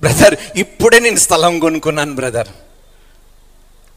బ్రదర్ 0.00 0.36
ఇప్పుడే 0.56 1.00
నేను 1.00 1.16
స్థలం 1.16 1.58
కొనుక్కున్నాను 1.58 2.14
బ్రదర్. 2.14 2.48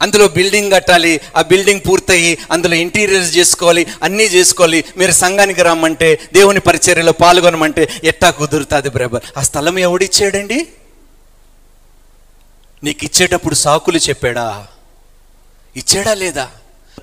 అందులో 0.03 0.27
బిల్డింగ్ 0.27 0.72
కట్టాలి 0.72 1.22
ఆ 1.38 1.41
బిల్డింగ్ 1.41 1.81
పూర్తయి 1.88 2.38
అందులో 2.51 2.75
ఇంటీరియర్స్ 2.75 3.38
చేసుకోవాలి 3.38 3.83
అన్నీ 4.03 4.24
చేసుకోవాలి. 4.24 4.79
మీరు 4.98 5.12
సంఘానికి 5.12 5.62
రమ్మంటే 5.62 6.10
దేవుని 6.33 6.60
పరిచర్యలో 6.60 7.12
పాల్గొనమంటే 7.12 7.83
ఎట్టా 8.03 8.29
కుదురుతుంది 8.29 8.89
బ్రదర్? 8.89 9.24
ఆ 9.38 9.41
స్థలం 9.41 9.79
ఎవడిచ్చాడండి? 9.79 10.60
నీకు 12.83 13.05
ఇచ్చేటప్పుడు 13.05 13.55
సాకులు 13.55 13.98
చెప్పాడా? 13.98 14.48
ఇచ్చాడా 15.75 16.13
లేదా? 16.13 16.45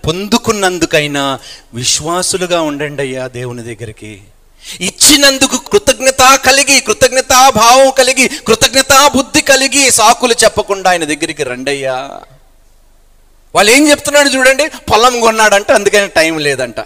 పొందుకున్నందుకైనా 0.06 1.38
విశ్వాసులుగా 1.74 2.62
ఉండండి 2.62 3.02
అయ్యా 3.02 3.28
దేవుని 3.28 3.62
దగ్గరికి. 3.62 4.12
ఇచ్చినందుకు 4.80 5.56
కృతజ్ఞత 5.72 6.22
కలిగి 6.46 6.80
కృతజ్ఞతా 6.80 7.50
భావం 7.50 7.92
కలిగి 7.98 8.28
కృతజ్ఞతా 8.46 9.08
బుద్ధి 9.08 9.42
కలిగి 9.42 9.90
సాకులు 9.90 10.34
చెప్పకుండా 10.44 10.90
ఆయన 10.90 11.04
దగ్గరికి 11.04 11.44
రండయ్యా. 11.44 11.96
వాళ్ళు 13.54 13.72
ఏం 13.72 13.90
చెప్తున్నాడు 13.90 14.28
చూడండి 14.28 14.68
పొలం 14.90 15.20
కొన్నాడంట 15.20 15.72
అందుకని 15.72 16.08
టైం 16.08 16.38
లేదంట. 16.38 16.80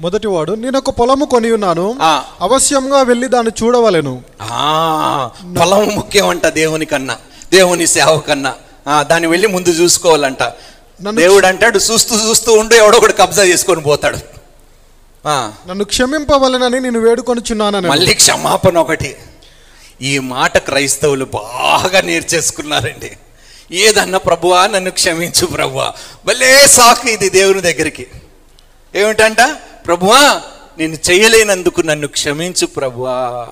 మొదటివాడు 0.00 0.52
నేను 0.52 0.78
ఒక 0.78 0.90
పొలము 0.90 1.24
కొని 1.24 1.50
ఉన్నాను. 1.50 1.96
అవశ్యంగా 2.40 3.02
వెళ్ళి 3.02 3.28
దాన్ని 3.28 3.64
చూడవలెను. 3.64 4.22
ఆ, 4.42 5.30
పొలం 5.60 5.94
ముఖ్యం 5.94 6.28
అంట 6.28 6.46
దేవుని 6.46 6.86
కన్నా 6.86 7.16
దేవుని 7.52 7.86
సేవ 7.86 8.18
కన్నా. 8.18 8.54
ఆ, 8.88 9.02
దాన్ని 9.02 9.28
వెళ్ళి 9.28 9.48
ముందు 9.48 9.68
చూసుకోవాలంట. 9.68 10.42
దేవుడు 11.10 11.46
అంటాడు 11.46 11.78
చూస్తూ 11.78 12.28
చూస్తూ 12.28 12.52
ఉండు 12.52 12.74
ఎవడో 12.74 12.98
ఒకడు 12.98 13.12
కబ్జా 13.12 13.42
చేసుకొని 13.42 13.80
పోతాడు. 13.80 14.18
ఆ, 15.26 15.52
నన్ను 15.68 15.84
క్షమింపవలెనని 15.84 16.80
నేను 16.80 17.00
వేడుకొనుచున్నానని 17.00 17.88
మళ్ళీ 17.88 18.14
క్షమాపణ 18.14 18.78
ఒకటి. 18.78 19.16
ఈ 20.02 20.18
మాట 20.18 20.58
క్రైస్తవులు 20.58 21.24
బాగా 21.24 22.00
నేర్చేసుకున్నారండి. 22.00 23.10
ఏదన్నా 23.72 24.18
ప్రభువా 24.18 24.66
నన్ను 24.66 24.90
క్షమించు 24.90 25.46
ప్రభువా. 25.46 25.92
భలే 26.24 26.66
సాకు 26.66 27.08
ఇది 27.08 27.28
దేవుని 27.28 27.60
దగ్గరికి. 27.60 28.06
ఏమిటంట? 28.94 29.40
ప్రభువా 29.86 30.42
నేను 30.78 30.96
చేయలేనందుకు 31.10 31.80
నన్ను 31.80 32.08
క్షమించు 32.08 32.66
ప్రభువా. 32.66 33.48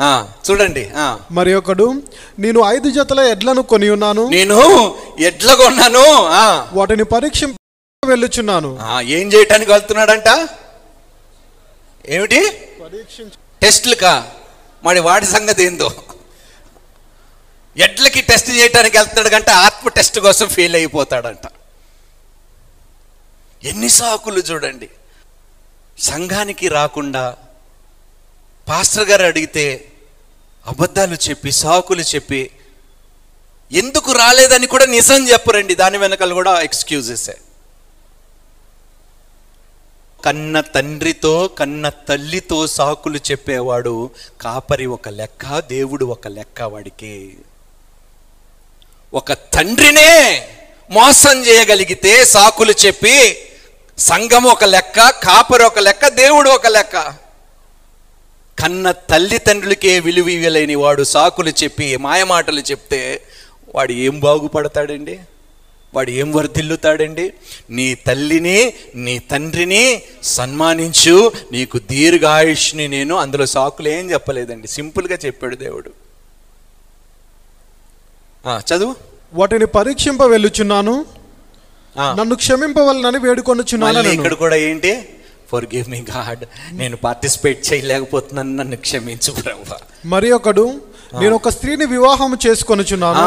ఆ, 0.00 0.28
చూడండి 0.50 0.90
ఆ. 0.96 1.18
మరి 1.30 1.54
ఒకడు 1.54 2.02
నేను 2.38 2.60
ఐదు 2.60 2.90
జతల 2.90 3.20
ఎడ్లను 3.20 3.62
కొని 3.62 3.90
ఉన్నాను. 3.90 4.28
నేను 4.28 4.94
ఎడ్ల 5.20 5.54
కొన్నాను 5.54 6.04
ఆ, 6.12 6.70
వాటిని 6.72 7.04
పరీక్షింప 7.04 7.56
వెళ్ళుచున్నాను. 8.06 9.00
ఏం 9.00 9.32
చేయటానికి 9.32 9.70
వెళ్తున్నాడంట? 9.70 10.48
ఏమిటి? 12.08 12.50
టెస్ట్లుకా? 13.62 14.30
మరి 14.84 15.00
వాడి 15.00 15.26
సంగతి 15.26 15.64
ఏందో? 15.64 15.90
ఎడ్లకి 17.76 18.20
టెస్ట్ 18.20 18.50
చేయడానికి 18.50 18.98
వెళ్తున్నాడు 18.98 19.28
కంటే 19.28 19.50
ఆత్మ 19.50 19.88
టెస్ట్ 19.88 20.18
కోసం 20.18 20.48
ఫెయిల్ 20.48 20.74
అయిపోతాడంట. 20.74 21.46
ఎన్ని 23.64 23.88
సాకులు 23.88 24.38
చూడండి. 24.40 24.88
సంఘానికి 25.98 26.68
రాకుండా 26.68 27.36
పాస్టర్ 28.68 29.08
గారు 29.08 29.22
అడిగితే 29.22 29.92
అబద్ధాలు 30.66 31.14
చెప్పి 31.14 31.52
సాకులు 31.52 32.02
చెప్పి 32.02 32.50
ఎందుకు 33.72 34.12
రాలేదని 34.12 34.66
కూడా 34.66 34.86
నిజం 34.86 35.28
చెప్పరండి. 35.28 35.74
దాని 35.74 35.98
వెనకాల 35.98 36.32
కూడా 36.32 36.60
ఎక్స్క్యూజెస్ 36.60 37.30
కన్న 40.24 40.60
తండ్రితో 40.60 41.48
కన్న 41.48 41.88
తల్లితో 41.88 42.66
సాకులు 42.66 43.18
చెప్పేవాడు 43.30 44.10
కాపరి 44.40 44.86
ఒక 44.86 45.08
లెక్క 45.08 45.58
దేవుడు 45.58 46.04
ఒక 46.04 46.28
లెక్క 46.28 46.62
వాడికి. 46.62 47.38
ఒక 49.14 49.32
తండ్రినే 49.32 50.48
మోసం 50.90 51.46
చేయగలిగితే 51.46 52.24
సాకులు 52.24 52.74
చెప్పి 52.86 53.36
సంఘం 53.98 54.44
ఒక 54.44 54.64
లెక్క 54.64 55.10
కాపరు 55.10 55.64
ఒక 55.64 55.78
లెక్క 55.78 56.08
దేవుడు 56.08 56.50
ఒక 56.50 56.66
లెక్క. 56.66 57.14
కన్న 58.58 58.90
తల్లిదండ్రులకే 58.90 60.00
విలువ 60.00 60.28
ఇవ్వలేని 60.28 60.74
వాడు 60.74 61.02
సాకులు 61.02 61.52
చెప్పి 61.62 61.96
మాయమాటలు 61.96 62.60
చెప్తే 62.60 63.22
వాడు 63.74 63.92
ఏం 63.92 64.20
బాగుపడతాడండి? 64.20 65.20
వాడు 65.94 66.10
ఏం 66.10 66.32
వర్ధిల్లుతాడండి? 66.32 67.32
నీ 67.70 67.94
తల్లిని 67.94 68.72
నీ 68.94 69.18
తండ్రిని 69.18 70.02
సన్మానించు 70.22 71.32
నీకు 71.52 71.78
దీర్ఘాయుష్ని 71.78 72.88
నేను 72.88 73.16
అందులో 73.16 73.46
సాకులు 73.46 73.88
ఏం 73.88 74.10
చెప్పలేదండి. 74.10 74.68
సింపుల్గా 74.68 75.18
చెప్పాడు 75.26 75.56
దేవుడు. 75.56 76.03
చదువు? 78.66 78.94
వాటిని 79.32 79.66
పరీక్షింప 79.66 80.22
వెళ్ళుచున్నాను. 80.24 80.94
నన్ను 82.14 82.34
క్షమింపవలనని 82.36 83.18
వేడుకొనుచున్నాను. 83.18 83.98
ఇక్కడ 84.10 84.32
కూడా 84.34 84.56
ఏంటి? 84.56 84.92
ఫర్ 85.52 85.64
గివ్ 85.64 85.88
మీ 85.88 86.00
గాడ్ 86.10 86.42
నేను 86.72 86.96
పార్టిసిపేట్ 86.96 87.72
చేయలేకపోతున్నాను. 87.72 88.56
నన్ను 88.56 88.76
క్షమించు 88.76 89.32
ప్రభు. 89.32 89.74
మరి 90.06 90.30
ఒకడు 90.30 90.64
నేను 91.14 91.34
ఒక 91.34 91.48
స్త్రీని 91.48 91.86
వివాహం 91.86 92.38
చేసుకొనుచున్నాను. 92.46 93.24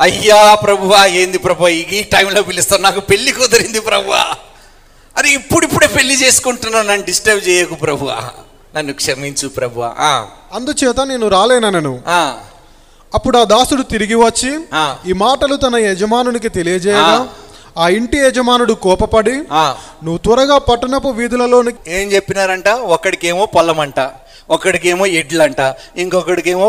అయ్యా 0.00 0.54
ప్రభువా 0.54 1.06
ఏంది 1.06 1.38
ప్రభు? 1.38 1.68
ఈ 1.68 2.02
టైంలో 2.12 2.42
పిలుస్తాను 2.42 2.82
నాకు 2.82 3.00
పెళ్ళి 3.00 3.32
కుదిరింది 3.32 3.80
ప్రభువా 3.80 4.22
అరే 5.16 5.30
ఇప్పుడిప్పుడే 5.30 5.86
పెళ్ళి 5.86 6.24
చేసుకుంటున్నాను. 6.24 6.88
నన్ను 6.88 7.06
డిస్టర్బ్ 7.06 7.48
చేయకు 7.48 7.74
ప్రభువా 7.74 8.18
నన్ను 8.76 8.92
క్షమించు 8.94 9.48
ప్రభువా 9.48 9.88
ఆ, 9.98 10.10
అందుచేత 10.52 11.00
నేను 11.00 11.28
రాలేనను 11.28 11.92
అప్పుడు 13.12 13.36
ఆ 13.38 13.44
దాసుడు 13.50 13.82
తిరిగి 13.90 14.16
వచ్చి. 14.18 14.50
ఈ 15.06 15.14
మాటలు 15.22 15.54
తన 15.56 15.76
యజమానునికి 15.84 16.48
తెలియజేయగా 16.56 17.18
ఆ. 17.76 17.84
ఇంటి 17.94 18.18
యజమానుడు 18.18 18.74
కోపపడి 18.84 19.34
ఆ. 19.54 19.64
నువ్వు 20.04 20.18
త్వరగా 20.18 20.58
పట్టణపు 20.68 21.08
వీధులలోని 21.10 21.72
ఏం 21.88 22.06
చెప్పినారంట 22.12 22.68
ఒకడికేమో 22.94 23.44
పొల్లమంట 23.54 24.00
ఒకడికేమో 24.50 25.06
ఎడ్లంట 25.20 25.60
ఇంకొకడికేమో 25.96 26.68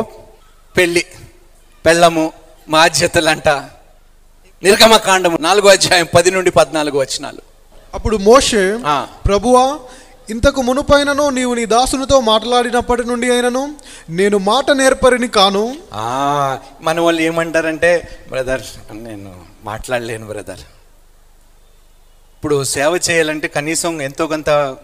పెళ్ళి 0.75 1.03
పెళ్ళము 1.85 2.25
బాధ్యతలంట 2.67 3.49
నిర్గమకాండము 4.63 5.37
నాలుగో 5.41 5.67
అధ్యాయం 5.69 6.07
పది 6.15 6.31
నుండి 6.31 6.51
పద్నాలుగు 6.51 6.97
వచనాలు 6.97 7.41
అప్పుడు 7.93 8.17
మోషే. 8.25 8.63
ప్రభువా 9.25 9.63
ఇంతకు 10.29 10.61
మునుపైనను 10.61 11.29
నీవు 11.29 11.53
నీ 11.53 11.65
దాసునితో 11.65 12.19
మాట్లాడినప్పటి 12.19 13.03
నుండి 13.03 13.31
అయినను 13.31 13.75
నేను 14.09 14.37
మాట 14.37 14.71
నేర్పరిని 14.71 15.27
కాను. 15.27 15.75
ఆ, 15.93 16.57
మన 16.81 16.99
వాళ్ళు 16.99 17.21
ఏమంటారంటే 17.21 18.19
బ్రదర్ 18.29 18.61
నేను 18.91 19.35
మాట్లాడలేను 19.63 20.27
బ్రదర్. 20.27 20.59
ఇప్పుడు 22.35 22.63
సేవ 22.63 22.99
చేయాలంటే 23.09 23.47
కనీసం 23.47 24.01
ఎంతో 24.01 24.27
కొంత 24.27 24.75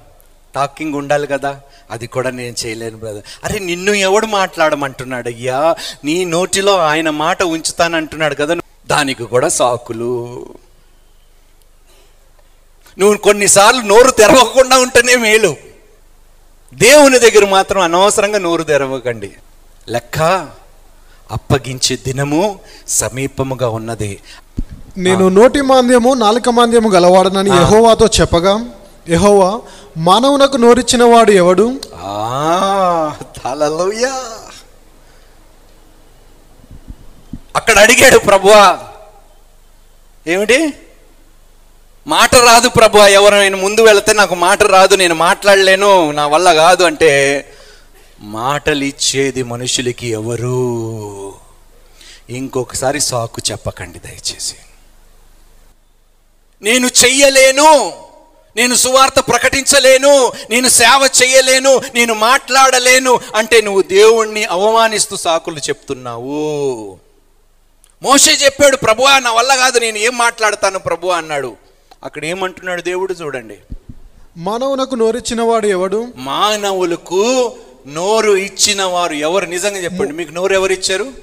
టాకింగ్ 0.55 0.93
ఉండాలి 0.93 1.27
కదా. 1.27 1.60
అది 1.91 2.08
కూడా 2.08 2.29
నేను 2.29 2.55
చేయలేను 2.65 2.97
బ్రదర్. 2.97 3.23
అరే 3.43 3.60
నిన్ను 3.60 3.91
ఎవడు 3.91 4.25
మాట్లాడమంటున్నాడు 4.25 5.29
అయ్యా? 5.29 5.75
నీ 6.03 6.25
నోటిలో 6.25 6.77
ఆయన 6.77 7.10
మాట 7.10 7.43
ఉంచుతానంటున్నాడు 7.43 8.36
కదా. 8.36 8.55
దానికి 8.88 9.23
కూడా 9.23 9.49
సాకులు. 9.49 10.45
నువ్వు 12.99 13.17
కొన్నిసార్లు 13.17 13.81
నోరు 13.81 14.12
తెరవకుండా 14.12 14.77
ఉంటేనే 14.77 15.15
మేలు. 15.15 15.55
దేవుని 16.73 17.19
దగ్గర 17.19 17.45
మాత్రం 17.45 17.81
అనవసరంగా 17.81 18.39
నోరు 18.39 18.63
తెరవకండి. 18.63 19.31
లెక్క 19.89 20.19
అప్పగించే 21.31 21.97
దినము 22.05 22.60
సమీపముగా 22.88 23.69
ఉన్నది. 23.69 24.19
నేను 24.97 25.29
నోటి 25.29 25.62
మాంద్యము 25.62 26.13
నాలుక 26.13 26.49
మాంద్యము 26.49 26.89
గలవాడనని 26.89 27.49
యెహోవాతో 27.49 28.08
చెప్పగా 28.21 28.65
యెహోవా 29.10 29.62
మానవునకు 29.97 30.58
నోరిచ్చిన 30.58 31.03
వాడు 31.03 31.31
ఎవడు? 31.31 31.81
అక్కడ 37.55 37.77
అడిగాడు 37.77 38.17
ప్రభువా. 38.17 38.79
ఏమిటి? 40.27 40.73
మాట 42.07 42.35
రాదు 42.35 42.69
ప్రభువా 42.69 43.07
ఎవరైనా 43.07 43.57
ముందు 43.57 43.81
వెళితే 43.81 44.13
నాకు 44.13 44.35
మాట 44.35 44.63
రాదు 44.63 44.95
నేను 44.95 45.15
మాట్లాడలేను 45.15 46.11
నా 46.11 46.27
వల్ల 46.27 46.53
కాదు 46.53 46.83
అంటే 46.83 47.11
మాటలు 48.19 48.83
ఇచ్చేది 48.83 49.43
మనుషులకి 49.43 50.07
ఎవరు? 50.07 51.33
ఇంకొకసారి 52.29 53.01
సాకు 53.01 53.41
చెప్పకండి 53.51 53.99
దయచేసి. 53.99 54.55
నేను 56.61 56.87
చెయ్యలేను 56.87 57.93
నేను 58.55 58.75
సువార్త 58.75 59.19
ప్రకటించలేను 59.19 60.31
నేను 60.49 60.69
సేవ 60.69 61.09
చేయలేను 61.23 61.81
నేను 61.95 62.13
మాట్లాడలేను 62.13 63.19
అంటే 63.35 63.61
నువ్వు 63.61 63.81
దేవుణ్ణి 63.81 64.45
అవమానిస్తూ 64.45 65.17
సాకులు 65.17 65.59
చెప్తున్నావు. 65.59 66.97
మోషే 68.03 68.31
చెప్పాడు 68.31 68.77
ప్రభువా 68.77 69.19
నా 69.19 69.31
వల్ల 69.31 69.55
కాదు 69.55 69.79
నేను 69.79 69.97
ఏం 69.97 70.17
మాట్లాడతాను 70.17 70.79
ప్రభు 70.79 71.07
అన్నాడు. 71.07 71.64
అక్కడ 72.05 72.25
ఏమంటున్నాడు 72.25 72.81
దేవుడు 72.81 73.13
చూడండి. 73.13 73.57
మానవునకు 74.37 74.95
నోరిచ్చిన 74.95 75.41
వాడు 75.41 75.67
ఎవడు? 75.67 76.13
మానవులకు 76.15 77.51
నోరు 77.87 78.31
ఇచ్చిన 78.31 78.83
వారు 78.83 79.13
ఎవరు? 79.13 79.45
నిజంగా 79.45 79.77
చెప్పండి 79.77 80.13
మీకు 80.13 80.31
నోరు 80.31 80.53
ఎవరు 80.53 80.73
ఇచ్చారు 80.73 81.13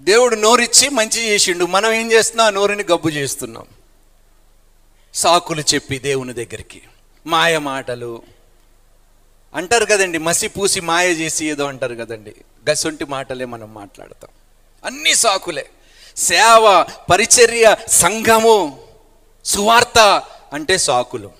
దేవుడు 0.00 0.34
నోరు 0.36 0.60
ఇచ్చి 0.60 0.88
మంచి 0.88 1.28
చేసిండు. 1.28 1.64
మనం 1.64 1.92
ఏం 1.92 2.12
చేస్తున్నాం? 2.12 2.54
నోరుని 2.54 2.82
గబ్బు 2.82 3.08
చేస్తున్నాం. 3.08 3.64
సాకులు 5.14 5.62
చెప్పి 5.74 5.98
దేవుని 5.98 6.32
దగ్గరికి. 6.32 6.82
మాయ 7.26 7.58
మాటలు. 7.58 8.22
అంటారు 9.54 9.84
కదండి 9.84 10.18
మసి 10.18 10.48
పూసి 10.48 10.80
మాయ 10.80 11.10
చేసి 11.10 11.46
ఏదో 11.46 11.64
అంటారు 11.64 11.94
కదండి. 11.94 12.34
గసొంటి 12.70 13.04
మాటలే 13.04 13.44
మనం 13.44 13.74
మాట్లాడతాం. 13.74 14.30
అన్ని 14.84 15.14
సాకులే. 15.14 15.66
సేవ 16.16 16.86
పరిచర్య 17.10 17.76
సంఘము. 17.88 18.89
సువార్త 19.52 19.98
అంటే 20.56 20.74
సాకులు. 20.86 21.30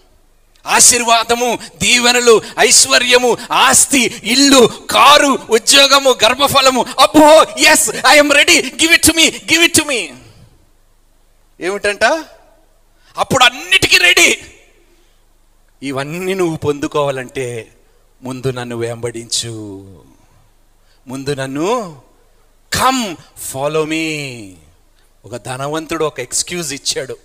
ఆశీర్వాదము 0.65 1.49
దీవెనలు 1.83 2.35
ఐశ్వర్యము 2.59 3.31
ఆస్తి 3.65 4.03
ఇల్లు 4.33 4.63
కారు 4.91 5.33
ఉద్యోగము 5.51 6.11
గర్భఫలము. 6.25 6.83
అబ్బో 7.05 7.31
yes 7.73 7.87
I'm 8.09 8.33
ready 8.41 8.59
give 8.81 8.93
it 8.99 9.11
me 9.19 9.27
give 9.51 9.63
it 9.69 9.83
me 9.91 10.01
ఏమిటంట? 11.61 12.05
అప్పుడు 13.17 13.43
అన్నిటికీ 13.45 13.99
రెడీ 14.09 14.31
ఇవన్నీ 15.83 16.35
నువ్వు 16.41 16.57
పొందుకోవాలంటే 16.67 17.47
ముందు 18.23 18.49
నన్ను 18.59 18.77
వెంబడించు. 18.77 19.55
ముందు 21.07 21.33
నన్ను 21.41 21.69
కమ్ 22.73 23.03
ఫాలో 23.51 23.83
మీ 23.93 24.05
ఒక 25.25 25.37
ధనవంతుడు 25.49 26.05
ఒక 26.11 26.21
ఎక్స్క్యూజ్ 26.21 26.71
ఇచ్చాడు. 26.79 27.17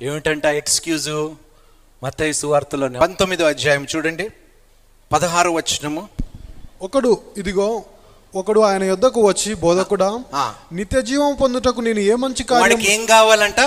ఏమిటంట 0.00 0.46
ఎక్స్క్యూజు? 0.46 1.36
మత్తయి 2.02 2.34
సువార్తలో 2.34 2.88
పంతొమ్మిదో 3.00 3.44
అధ్యాయం 3.46 3.86
చూడండి. 3.96 4.30
పదహారు 5.12 5.50
వచ్చినము 5.50 6.08
ఒకడు 6.82 7.22
ఇదిగో 7.36 7.84
ఒకడు 8.34 8.60
ఆయన 8.60 8.84
యొద్దకు 8.84 9.28
వచ్చి 9.28 9.54
బోధకుడా 9.54 10.24
ఆ. 10.34 10.54
నిత్య 10.72 11.02
జీవం 11.02 11.34
పొందుటకు 11.34 11.80
నేను 11.80 12.00
ఏ 12.00 12.14
మంచి 12.14 12.42
కార్యం 12.44 12.80
ఏం 12.80 13.06
కావాలంట? 13.06 13.60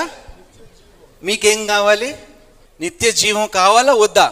మీకేం 1.24 1.68
కావాలి? 1.68 2.16
నిత్య 2.82 3.12
జీవం 3.12 3.48
కావాలా 3.48 3.94
వద్దా? 3.94 4.28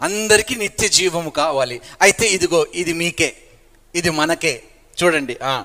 అందరికీ 0.00 0.54
నిత్య 0.54 0.88
జీవము 0.88 1.30
కావాలి. 1.30 1.80
అయితే 2.02 2.26
ఇదిగో 2.26 2.66
ఇది 2.74 2.92
మీకే. 2.92 3.36
ఇది 3.94 4.10
మనకే. 4.10 4.62
చూడండి 4.96 5.38
ఆ. 5.42 5.64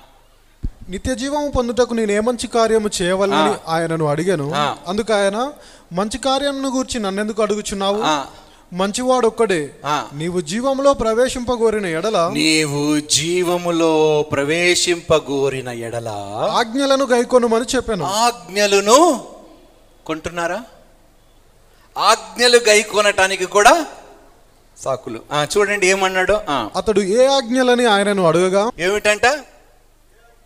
నిత్య 0.91 1.15
జీవము 1.15 1.51
పొందుటకు 1.51 1.93
నేను 1.93 2.11
ఏ 2.11 2.19
మంచి 2.19 2.47
కార్యము 2.47 2.89
చేయవలని. 3.01 3.71
ఆయనను 3.71 4.05
అడిగాను. 4.05 4.53
అందుకు 4.87 5.13
ఆయన 5.13 5.51
మంచి 5.93 6.17
కార్యమును 6.17 6.69
గూర్చి 6.69 6.99
నన్నెందుకు 6.99 7.41
అడుగుచున్నావు? 7.41 8.01
ఆ. 8.01 8.25
మంచివాడొక్కడే. 8.73 9.69
ఆ. 9.85 10.07
నీవు 10.13 10.41
జీవంలో 10.41 10.93
ప్రవేశింపగోరిన 10.93 11.85
ఎడల 11.85 12.31
నీవు 12.33 12.99
జీవములో 12.99 14.25
ప్రవేశింపగోరిన 14.31 15.69
ఎడల 15.69 16.07
ఆజ్ఞలను 16.51 17.05
గైకొనుమని 17.05 17.65
చెప్పాను. 17.75 18.05
ఆజ్ఞలను 18.05 19.23
కొంటున్నారా? 20.05 20.61
ఆజ్ఞలు 21.97 22.59
గైకొనటానికి 22.69 23.45
కూడా 23.45 23.85
సాకులు. 24.77 25.19
చూడండి 25.57 25.87
ఏమన్నాడు. 25.87 26.33
అతడు 26.75 27.01
ఏ 27.01 27.27
ఆజ్ఞలని 27.27 27.85
ఆయనను 27.85 28.23
అడగగా? 28.23 28.71
ఏమిటంట? 28.79 29.25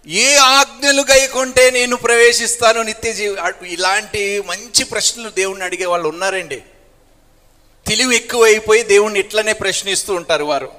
ఏ 0.08 0.36
ఆజ్ఞలు 0.36 1.02
గైకొంటే 1.02 1.72
నేను 1.72 1.96
ప్రవేశిస్తాను 1.96 2.82
నిత్య 2.82 3.14
జీవ 3.14 3.36
ఇలాంటి 3.68 4.44
మంచి 4.48 4.84
ప్రశ్నలు 4.84 5.30
దేవుణ్ణి 5.30 5.66
అడిగే 5.66 5.86
వాళ్ళు 5.86 6.10
ఉన్నారండి. 6.10 6.60
తెలివి 7.86 8.16
ఎక్కువైపోయి 8.16 8.84
దేవుణ్ణి 8.84 9.20
ఇట్లనే 9.20 9.54
ప్రశ్నిస్తూ 9.54 10.14
ఉంటారు 10.16 10.44
వారు. 10.44 10.70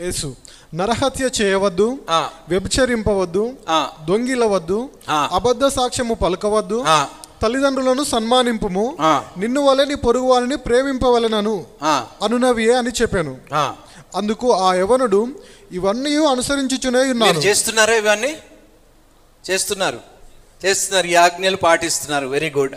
యేసు 0.00 0.36
నరహత్య 0.74 1.30
చేయవద్దు 1.40 1.98
ఆ, 2.10 2.30
వ్యభిచరింపవద్దు 2.48 3.56
ఆ, 3.68 3.90
దొంగిలవద్దు 4.08 4.90
ఆ. 5.08 5.28
అబద్ధ 5.32 5.66
సాక్ష్యము 5.66 6.14
పలకవద్దు 6.14 6.84
ఆ, 6.86 7.08
తల్లిదండ్రులను 7.42 8.04
సన్మానింపుము 8.04 8.96
ఆ. 9.00 9.24
నిన్ను 9.36 9.60
వలని 9.66 9.94
పొరుగు 9.94 10.24
వారిని 10.24 10.56
ప్రేమింపవలనను 10.56 11.66
ఆ, 11.82 12.06
అనునవియే 12.22 12.74
అని 12.74 12.90
చెప్పాను. 13.02 13.38
అందుకు 14.16 14.52
ఆ 14.52 14.74
యవనుడు 14.74 15.28
ఇవన్నీ 15.72 16.16
అనుసరించుచునే 16.16 16.98
మీరు 16.98 17.12
ఉన్నాను. 17.12 17.38
చేస్తున్నారా 17.38 17.94
ఇవన్నీ? 17.94 18.36
చేస్తున్నారు. 19.50 20.00
చేస్తున్నారు. 20.66 21.06
ఈ 21.06 21.14
ఆజ్ఞలు 21.14 21.56
పాటిస్తున్నారు. 21.56 22.26
వెరీ 22.26 22.50
గుడ్ 22.50 22.74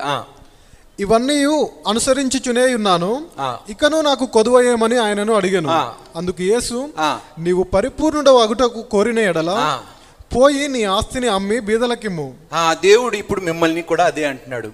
ఇవన్నీ 1.00 1.44
అనుసరించుచునే 1.88 2.76
ఉన్నాను. 2.76 3.26
ఇకను 3.70 4.02
నాకు 4.02 4.26
కొదువయేమని 4.26 4.98
ఆయనను 4.98 5.34
అడిగాను. 5.34 5.70
అందుకు 6.16 6.42
యేసు 6.44 6.90
ఆ. 7.00 7.20
నీవు 7.40 7.64
పరిపూర్ణుడు 7.64 8.32
అగుటకు 8.32 8.82
కోరిన 8.82 9.20
ఎడల. 9.20 9.50
పోయి 10.36 10.68
నీ 10.68 10.84
ఆస్తిని 10.84 11.28
అమ్మి 11.28 11.60
బీదలకిమ్ము. 11.60 12.34
ఆ 12.54 12.74
దేవుడు 12.74 13.16
ఇప్పుడు 13.16 13.42
మిమ్మల్ని 13.42 13.82
కూడా 13.82 14.06
అదే 14.06 14.26
అంటున్నాడు. 14.26 14.72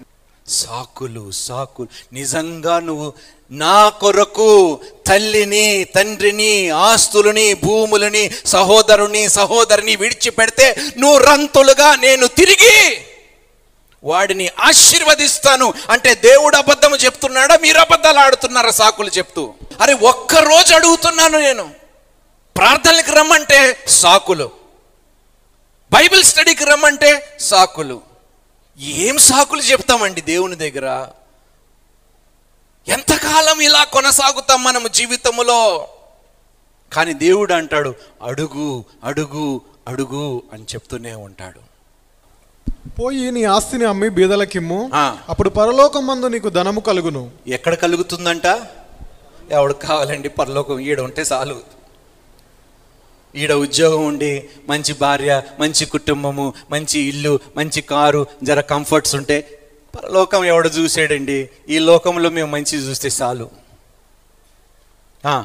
సాకులు 0.48 1.30
సాకులు 1.30 1.88
నిజంగా 2.12 2.78
నువ్వు 2.78 3.12
నా 3.50 3.88
కొరకు 3.88 4.80
తల్లిని 5.06 5.84
తండ్రిని 5.84 6.70
ఆస్తులని 6.70 7.54
భూములని 7.54 8.30
సహోదరుని 8.46 9.28
సహోదరిని 9.28 9.96
విడిచిపెడితే 9.96 10.76
నువ్వు 10.98 11.18
రంతులుగా 11.18 11.96
నేను 11.96 12.26
తిరిగి 12.26 12.98
వాడిని 14.04 14.50
ఆశీర్వదిస్తాను. 14.60 15.74
అంటే 15.90 16.14
దేవుడు 16.14 16.56
అబద్ధము 16.56 16.96
చెప్తున్నాడా? 16.96 17.56
మీరు 17.56 17.78
అబద్ధాలు 17.78 18.18
ఆడుతున్నారా? 18.18 18.70
సాకులు 18.70 19.08
చెప్తూ. 19.08 19.54
అరే 19.80 19.94
ఒక్క 19.94 20.34
రోజు 20.34 20.74
అడుగుతున్నాను 20.74 21.38
నేను. 21.38 21.70
ప్రార్థనలకు 22.56 23.12
రమ్మంటే 23.12 23.84
సాకులు. 23.88 24.50
బైబిల్ 25.92 26.24
స్టడీకి 26.24 26.64
రమ్మంటే 26.64 27.36
సాకులు. 27.40 28.07
ఏం 28.80 29.18
సాకులు 29.18 29.60
చెప్తామండి 29.60 30.20
దేవుని 30.20 30.56
దగ్గర? 30.56 31.08
ఎంతకాలం 32.88 33.60
ఇలా 33.60 33.84
కొనసాగుతాం 33.84 34.64
మనం 34.64 34.88
జీవితంలో 34.90 35.88
కానీ 36.92 37.12
దేవుడు 37.12 37.52
అంటాడు 37.52 37.94
అడుగు 38.22 38.84
అడుగు 39.04 39.60
అడుగు 39.88 40.42
అని 40.52 40.62
చెప్తూనే 40.62 41.14
ఉంటాడు. 41.14 41.60
పోయి 43.00 43.30
నీ 43.30 43.44
ఆస్తిని 43.44 43.84
అమ్మి 43.84 44.08
బీదలకిమ్ము. 44.08 44.90
అప్పుడు 45.28 45.48
పరలోకం 45.48 46.06
మందు 46.06 46.26
నీకు 46.26 46.48
ధనము 46.48 46.80
కలుగును. 46.80 47.30
ఎక్కడ 47.46 47.74
కలుగుతుందంట? 47.74 48.46
ఎవడికి 49.50 49.86
కావాలండి 49.86 50.28
పరలోకం? 50.28 50.78
ఈడ 50.78 51.00
ఉంటే 51.00 51.22
చాలు. 51.22 51.77
ఈడ 53.36 53.52
ఉద్యోగం 53.52 54.06
ఉండి 54.06 54.44
మంచి 54.68 54.94
భార్య 55.00 55.42
మంచి 55.60 55.86
కుటుంబము 55.86 56.54
మంచి 56.70 57.00
ఇల్లు 57.00 57.38
మంచి 57.56 57.80
కారు 57.80 58.26
జర 58.42 58.60
కంఫర్ట్స్ 58.60 59.14
ఉంటే 59.14 59.58
పరలోకం 59.96 60.44
ఎవడు 60.44 60.68
చూసాడండి? 60.68 61.48
ఈ 61.68 61.78
లోకంలో 61.78 62.30
మేము 62.30 62.50
మంచి 62.50 62.78
చూస్తే 62.78 63.08
చాలు. 63.22 63.50
ఆ, 65.26 65.44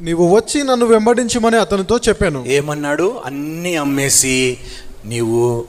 నీవు 0.00 0.36
వచ్చి 0.36 0.62
నన్ను 0.64 0.86
వెంబడించమని 0.86 1.56
అతనితో 1.56 1.98
చెప్పాను. 1.98 2.44
ఏమన్నాడు? 2.46 3.22
అన్నీ 3.24 3.76
అమ్మేసి 3.76 4.58
నీవు 5.04 5.64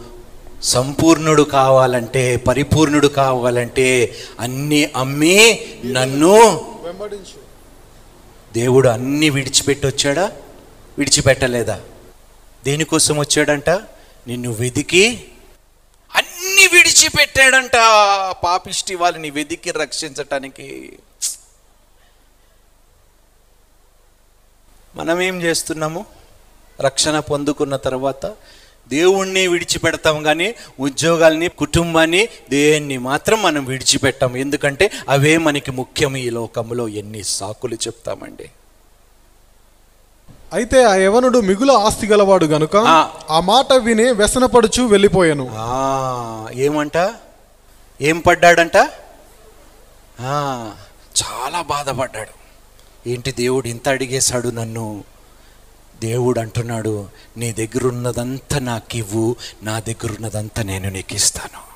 సంపూర్ణుడు 0.64 1.44
కావాలంటే 1.44 2.36
పరిపూర్ణుడు 2.38 3.08
కావాలంటే 3.08 4.16
అన్నీ 4.40 4.92
అమ్మి 4.96 5.60
నన్ను 5.86 6.36
వెంబడించు. 6.84 7.42
దేవుడు 8.54 8.90
అన్ని 8.90 9.30
విడిచిపెట్టి 9.30 9.88
వచ్చాడా 9.88 10.32
విడిచిపెట్టలేదా? 10.98 11.82
దేనికోసం 12.64 13.18
వచ్చాడంట? 13.18 13.70
నిన్ను 14.28 14.52
వెదికి 14.52 15.28
అన్ని 16.16 16.68
విడిచిపెట్టాడంట. 16.68 17.76
పాపిష్టి 18.44 18.96
వాళ్ళని 18.96 19.30
వెదికి 19.30 19.72
రక్షించటానికి. 19.72 21.00
మనం 24.96 25.22
ఏం 25.22 25.42
చేస్తున్నాము? 25.42 26.06
రక్షణ 26.82 27.20
పొందుకున్న 27.20 27.76
తర్వాత 27.76 28.26
దేవుణ్ణి 28.88 29.48
విడిచిపెడతాం 29.48 30.24
కానీ 30.24 30.56
ఉద్యోగాల్ని 30.80 31.48
కుటుంబాన్ని 31.48 32.30
దేన్ని 32.50 32.98
మాత్రం 32.98 33.42
మనం 33.42 33.66
విడిచిపెట్టాం. 33.66 34.38
ఎందుకంటే 34.38 34.92
అవే 35.10 35.38
మనకి 35.38 35.72
ముఖ్యం 35.72 36.18
ఈ 36.18 36.30
లోకంలో. 36.30 36.88
ఎన్ని 36.88 37.24
సాకులు 37.24 37.76
చెప్తామండి. 37.76 38.50
అయితే 40.52 40.84
ఆ 40.84 40.96
యవనుడు 40.96 41.40
మిగుల 41.40 41.72
ఆస్తి 41.72 42.08
గలవాడు 42.08 42.46
గనుక 42.46 42.76
ఆ. 43.30 43.40
మాట 43.40 43.74
విని 43.74 44.12
వ్యసనపడుచు 44.12 44.82
వెళ్ళిపోయాను. 44.84 45.46
ఏమంట? 46.52 46.98
ఏం 48.02 48.20
పడ్డాడంట? 48.20 48.78
చాలా 51.16 51.62
బాధపడ్డాడు. 51.62 52.34
ఏంటి 53.08 53.32
దేవుడు 53.32 53.68
ఇంత 53.68 53.90
అడిగేశాడు 53.90 54.50
నన్ను? 54.50 55.04
దేవుడు 56.02 56.40
అంటున్నాడు 56.40 57.08
నీ 57.38 57.52
దగ్గర 57.52 57.88
ఉన్నదంతా 57.88 58.60
నాకు 58.60 58.98
ఇవ్వు 58.98 59.36
నా 59.64 59.80
దగ్గర 59.80 60.12
ఉన్నదంతా 60.12 60.64
నేను 60.64 60.90
నీకు 60.90 61.16
ఇస్తాను 61.16 61.71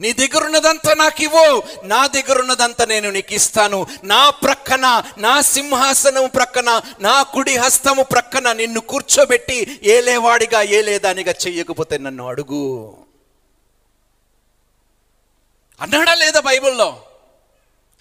నీ 0.00 0.12
దగ్గర 0.12 0.44
ఉన్నదంతా 0.44 0.94
నాకు 0.94 1.22
ఇవ్వు. 1.22 1.62
నా 1.82 2.06
దగ్గర 2.06 2.38
ఉన్నదంతా 2.38 2.84
నేను 2.84 3.10
నీకు 3.10 3.34
ఇస్తాను. 3.34 3.86
నా 4.04 4.30
ప్రక్కన 4.30 5.02
నా 5.18 5.40
సింహాసనం 5.40 6.28
ప్రక్కన 6.28 6.82
నా 7.00 7.22
కుడి 7.22 7.56
హస్తము 7.56 8.02
ప్రక్కన 8.02 8.52
నిన్ను 8.52 8.80
కూర్చోబెట్టి 8.80 9.80
ఏలేవాడిగా 9.82 10.62
ఏలేదానిగా 10.62 11.34
చెయ్యకపోతే 11.46 11.98
నన్ను 11.98 12.26
అడుగు. 12.26 12.96
అన్నాడా 15.80 16.14
లేదా 16.14 16.40
బైబిల్లో? 16.40 17.02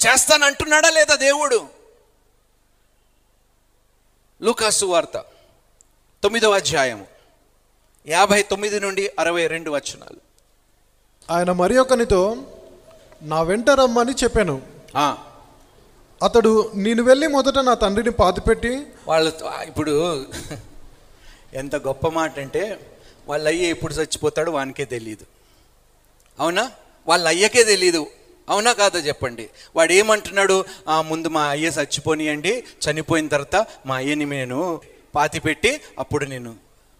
చేస్తానంటున్నాడా 0.07 0.89
లేదా 0.89 1.15
దేవుడు? 1.15 1.67
లూకాసు 4.41 4.85
వార్త 4.85 5.17
తొమ్మిదవ 6.23 6.53
అధ్యాయము 6.53 7.07
యాభై 8.07 8.41
తొమ్మిది 8.41 8.79
నుండి 8.79 9.11
అరవై 9.19 9.47
రెండు 9.47 9.71
వచనాలు. 9.71 10.22
ఆయన 11.29 11.51
మరి 11.53 11.75
ఒకనితో 11.77 12.21
నా 13.23 13.41
వెంట 13.41 13.69
రమ్మని 13.79 14.13
చెప్పాను. 14.23 14.55
అతడు 16.21 16.51
నేను 16.75 17.01
వెళ్ళి 17.03 17.27
మొదట 17.27 17.57
నా 17.59 17.73
తండ్రిని 17.75 18.11
పాతిపెట్టి 18.13 18.71
వాళ్ళు 19.07 19.29
ఇప్పుడు 19.67 19.93
ఎంత 21.53 21.75
గొప్ప 21.87 22.07
మాట 22.09 22.39
అంటే 22.39 22.63
వాళ్ళ 23.27 23.43
అయ్య 23.47 23.65
ఎప్పుడు 23.67 23.93
చచ్చిపోతాడో 23.93 24.51
వానికే 24.51 24.85
తెలియదు 24.87 25.25
అవునా? 26.39 26.63
వాళ్ళ 27.07 27.25
అయ్యకే 27.27 27.63
తెలియదు 27.63 28.03
అవునా 28.47 28.71
కాదా 28.73 28.99
చెప్పండి? 28.99 29.43
వాడు 29.75 29.91
ఏమంటున్నాడు 29.93 30.55
"ఆ, 30.87 30.95
ముందు 31.01 31.27
మా 31.29 31.43
అయ్య 31.49 31.67
చచ్చిపోనియండి. 31.77 32.53
చనిపోయిన 32.83 33.27
తర్వాత 33.27 33.57
మా 33.85 33.95
అయ్యని 33.95 34.25
నేను 34.33 34.59
పాతి 35.15 35.39
పెట్టి 35.39 35.71
అప్పుడు 35.99 36.25
నేను 36.25 36.51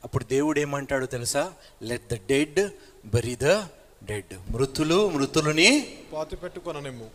అప్పుడు 0.03 0.23
దేవుడు 0.29 0.59
ఏమంటాడు 0.59 1.05
తెలుసా? 1.07 1.43
Let 1.83 2.07
the 2.07 2.17
dead 2.29 2.61
bury 3.05 3.35
the 3.37 3.47
dead. 4.09 4.33
మృతులు 4.49 5.09
మృతులని 5.09 5.69
పాతి 6.13 6.35
పెట్టుకొననేమో 6.35 7.05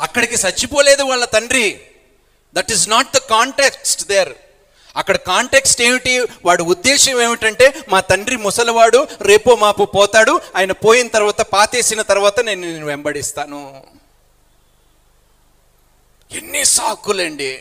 అక్కడికి 0.00 0.34
చచ్చిపోలేదు 0.34 1.02
వాళ్ళ 1.02 1.24
తండ్రి. 1.24 1.80
That 2.54 2.72
is 2.72 2.88
not 2.88 3.14
the 3.16 3.18
context 3.18 4.08
there 4.08 4.32
అక్కడ 4.96 5.16
కాంటెక్స్ట్ 5.16 5.82
ఏమిటి? 5.82 6.14
వాడి 6.44 6.62
ఉద్దేశం 6.62 7.22
ఏమిటంటే 7.22 7.66
మా 7.88 8.00
తండ్రి 8.00 8.36
ముసలివాడు 8.36 9.08
రేపో 9.20 9.56
మాపు 9.56 9.84
పోతాడు 9.84 10.40
ఆయన 10.56 10.72
పోయిన 10.72 11.08
తర్వాత 11.08 11.40
పాతేసిన 11.40 12.02
తర్వాత 12.02 12.40
నేను 12.40 12.60
నేను 12.60 12.86
వెంబడిస్తాను. 12.86 13.60
ఎన్ని 16.32 16.64
సాకులండి. 16.64 17.52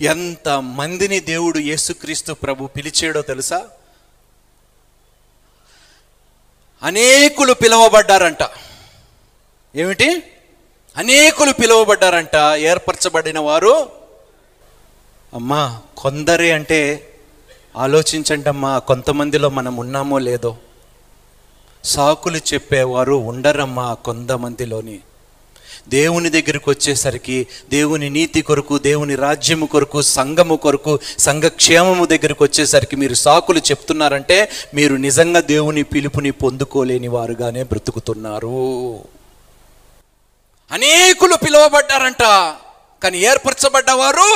ఎంత 0.00 0.48
మందిని 0.48 1.20
దేవుడు 1.20 1.58
యేసుక్రీస్తు 1.58 2.32
ప్రభు 2.32 2.66
పిలిచాడో 2.66 3.22
తెలుసా? 3.22 3.68
అనేకులు 6.82 7.52
పిలువబడ్డారంట. 7.52 8.38
ఏమిటి? 9.76 10.22
అనేకులు 10.96 11.52
పిలువబడ్డారంట. 11.52 12.36
ఏర్పరచబడిన 12.56 13.38
వారు 13.38 13.88
అమ్మా 15.34 15.80
కొందరే 15.96 16.52
అంటే 16.52 17.12
ఆలోచించండి 17.76 18.48
అమ్మా 18.48 18.78
కొంతమందిలో 18.78 19.48
మనం 19.48 19.76
ఉన్నామో 19.76 20.18
లేదో. 20.18 20.56
సాకులు 21.84 22.36
చెప్పేవారు 22.36 23.12
ఉండరమ్మా 23.12 23.94
కొంతమందిలోని. 23.94 25.00
దేవుని 25.90 26.30
దగ్గరికి 26.30 26.70
వచ్చేసరికి 26.70 27.46
దేవుని 27.70 28.10
నీతి 28.10 28.42
కొరకు 28.42 28.78
దేవుని 28.78 29.14
రాజ్యము 29.14 29.66
కొరకు 29.66 30.02
సంఘము 30.02 30.56
కొరకు 30.56 30.98
సంఘక్షేమము 31.18 32.04
దగ్గరికి 32.04 32.42
వచ్చేసరికి 32.42 32.96
మీరు 32.96 33.14
సాకులు 33.14 33.58
చెప్తున్నారంటే 33.58 34.50
మీరు 34.74 34.94
నిజంగా 34.94 35.40
దేవుని 35.40 35.82
పిలుపుని 35.82 36.30
పొందుకోలేని 36.30 37.08
వారుగానే 37.08 37.62
బ్రతుకుతున్నారు. 37.62 38.98
అనేకులు 40.72 41.36
పిలువబడ్డారంట 41.36 42.22
కానీ 43.02 43.18
ఏర్పరచబడ్డవారు 43.18 44.30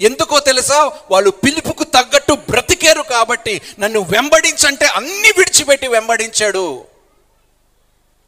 ఎందుకో 0.00 0.40
తెలుసా? 0.40 0.92
వాళ్ళు 1.10 1.30
పిలుపుకు 1.30 1.84
తగ్గట్టు 1.84 2.32
బ్రతికేరు 2.50 3.02
కాబట్టి 3.02 3.60
నన్ను 3.80 4.00
వెంబడించంటే 4.00 4.86
అన్ని 4.86 5.32
విడిచిపెట్టి 5.38 5.88
వెంబడించాడు. 5.88 6.93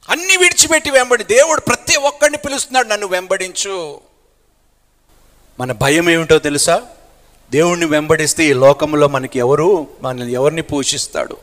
అన్ని 0.09 0.37
విడిచిపెట్టి 0.37 0.91
వెంబడి 0.91 1.25
దేవుడు 1.25 1.61
ప్రతి 1.61 1.97
ఒక్కడిని 1.97 2.39
పిలుస్తున్నాడు 2.39 2.89
నన్ను 2.89 3.07
వెంబడించు. 3.07 4.01
మన 5.61 5.73
భయం 5.73 6.11
ఏమిటో 6.11 6.39
తెలుసా? 6.39 6.83
దేవుణ్ణి 7.51 7.87
వెంబడిస్తే 7.87 8.45
ఈ 8.45 8.53
లోకంలో 8.53 9.09
మనకి 9.09 9.39
ఎవరు 9.39 9.87
మనల్ని 10.03 10.33
ఎవరిని 10.33 10.63
పోషిస్తాడు? 10.63 11.37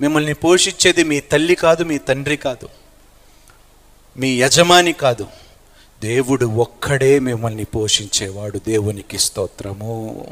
మిమ్మల్ని 0.00 0.34
పోషించేది 0.34 1.04
మీ 1.04 1.20
తల్లి 1.20 1.54
కాదు 1.54 1.84
మీ 1.84 1.98
తండ్రి 1.98 2.36
కాదు. 2.36 2.68
మీ 4.16 4.40
యజమాని 4.40 4.92
కాదు. 4.92 5.26
దేవుడు 6.02 6.46
ఒక్కడే 6.46 7.18
మిమ్మల్ని 7.18 7.64
పోషించేవాడు. 7.64 8.58
దేవునికి 8.58 9.18
స్తోత్రము. 9.18 10.26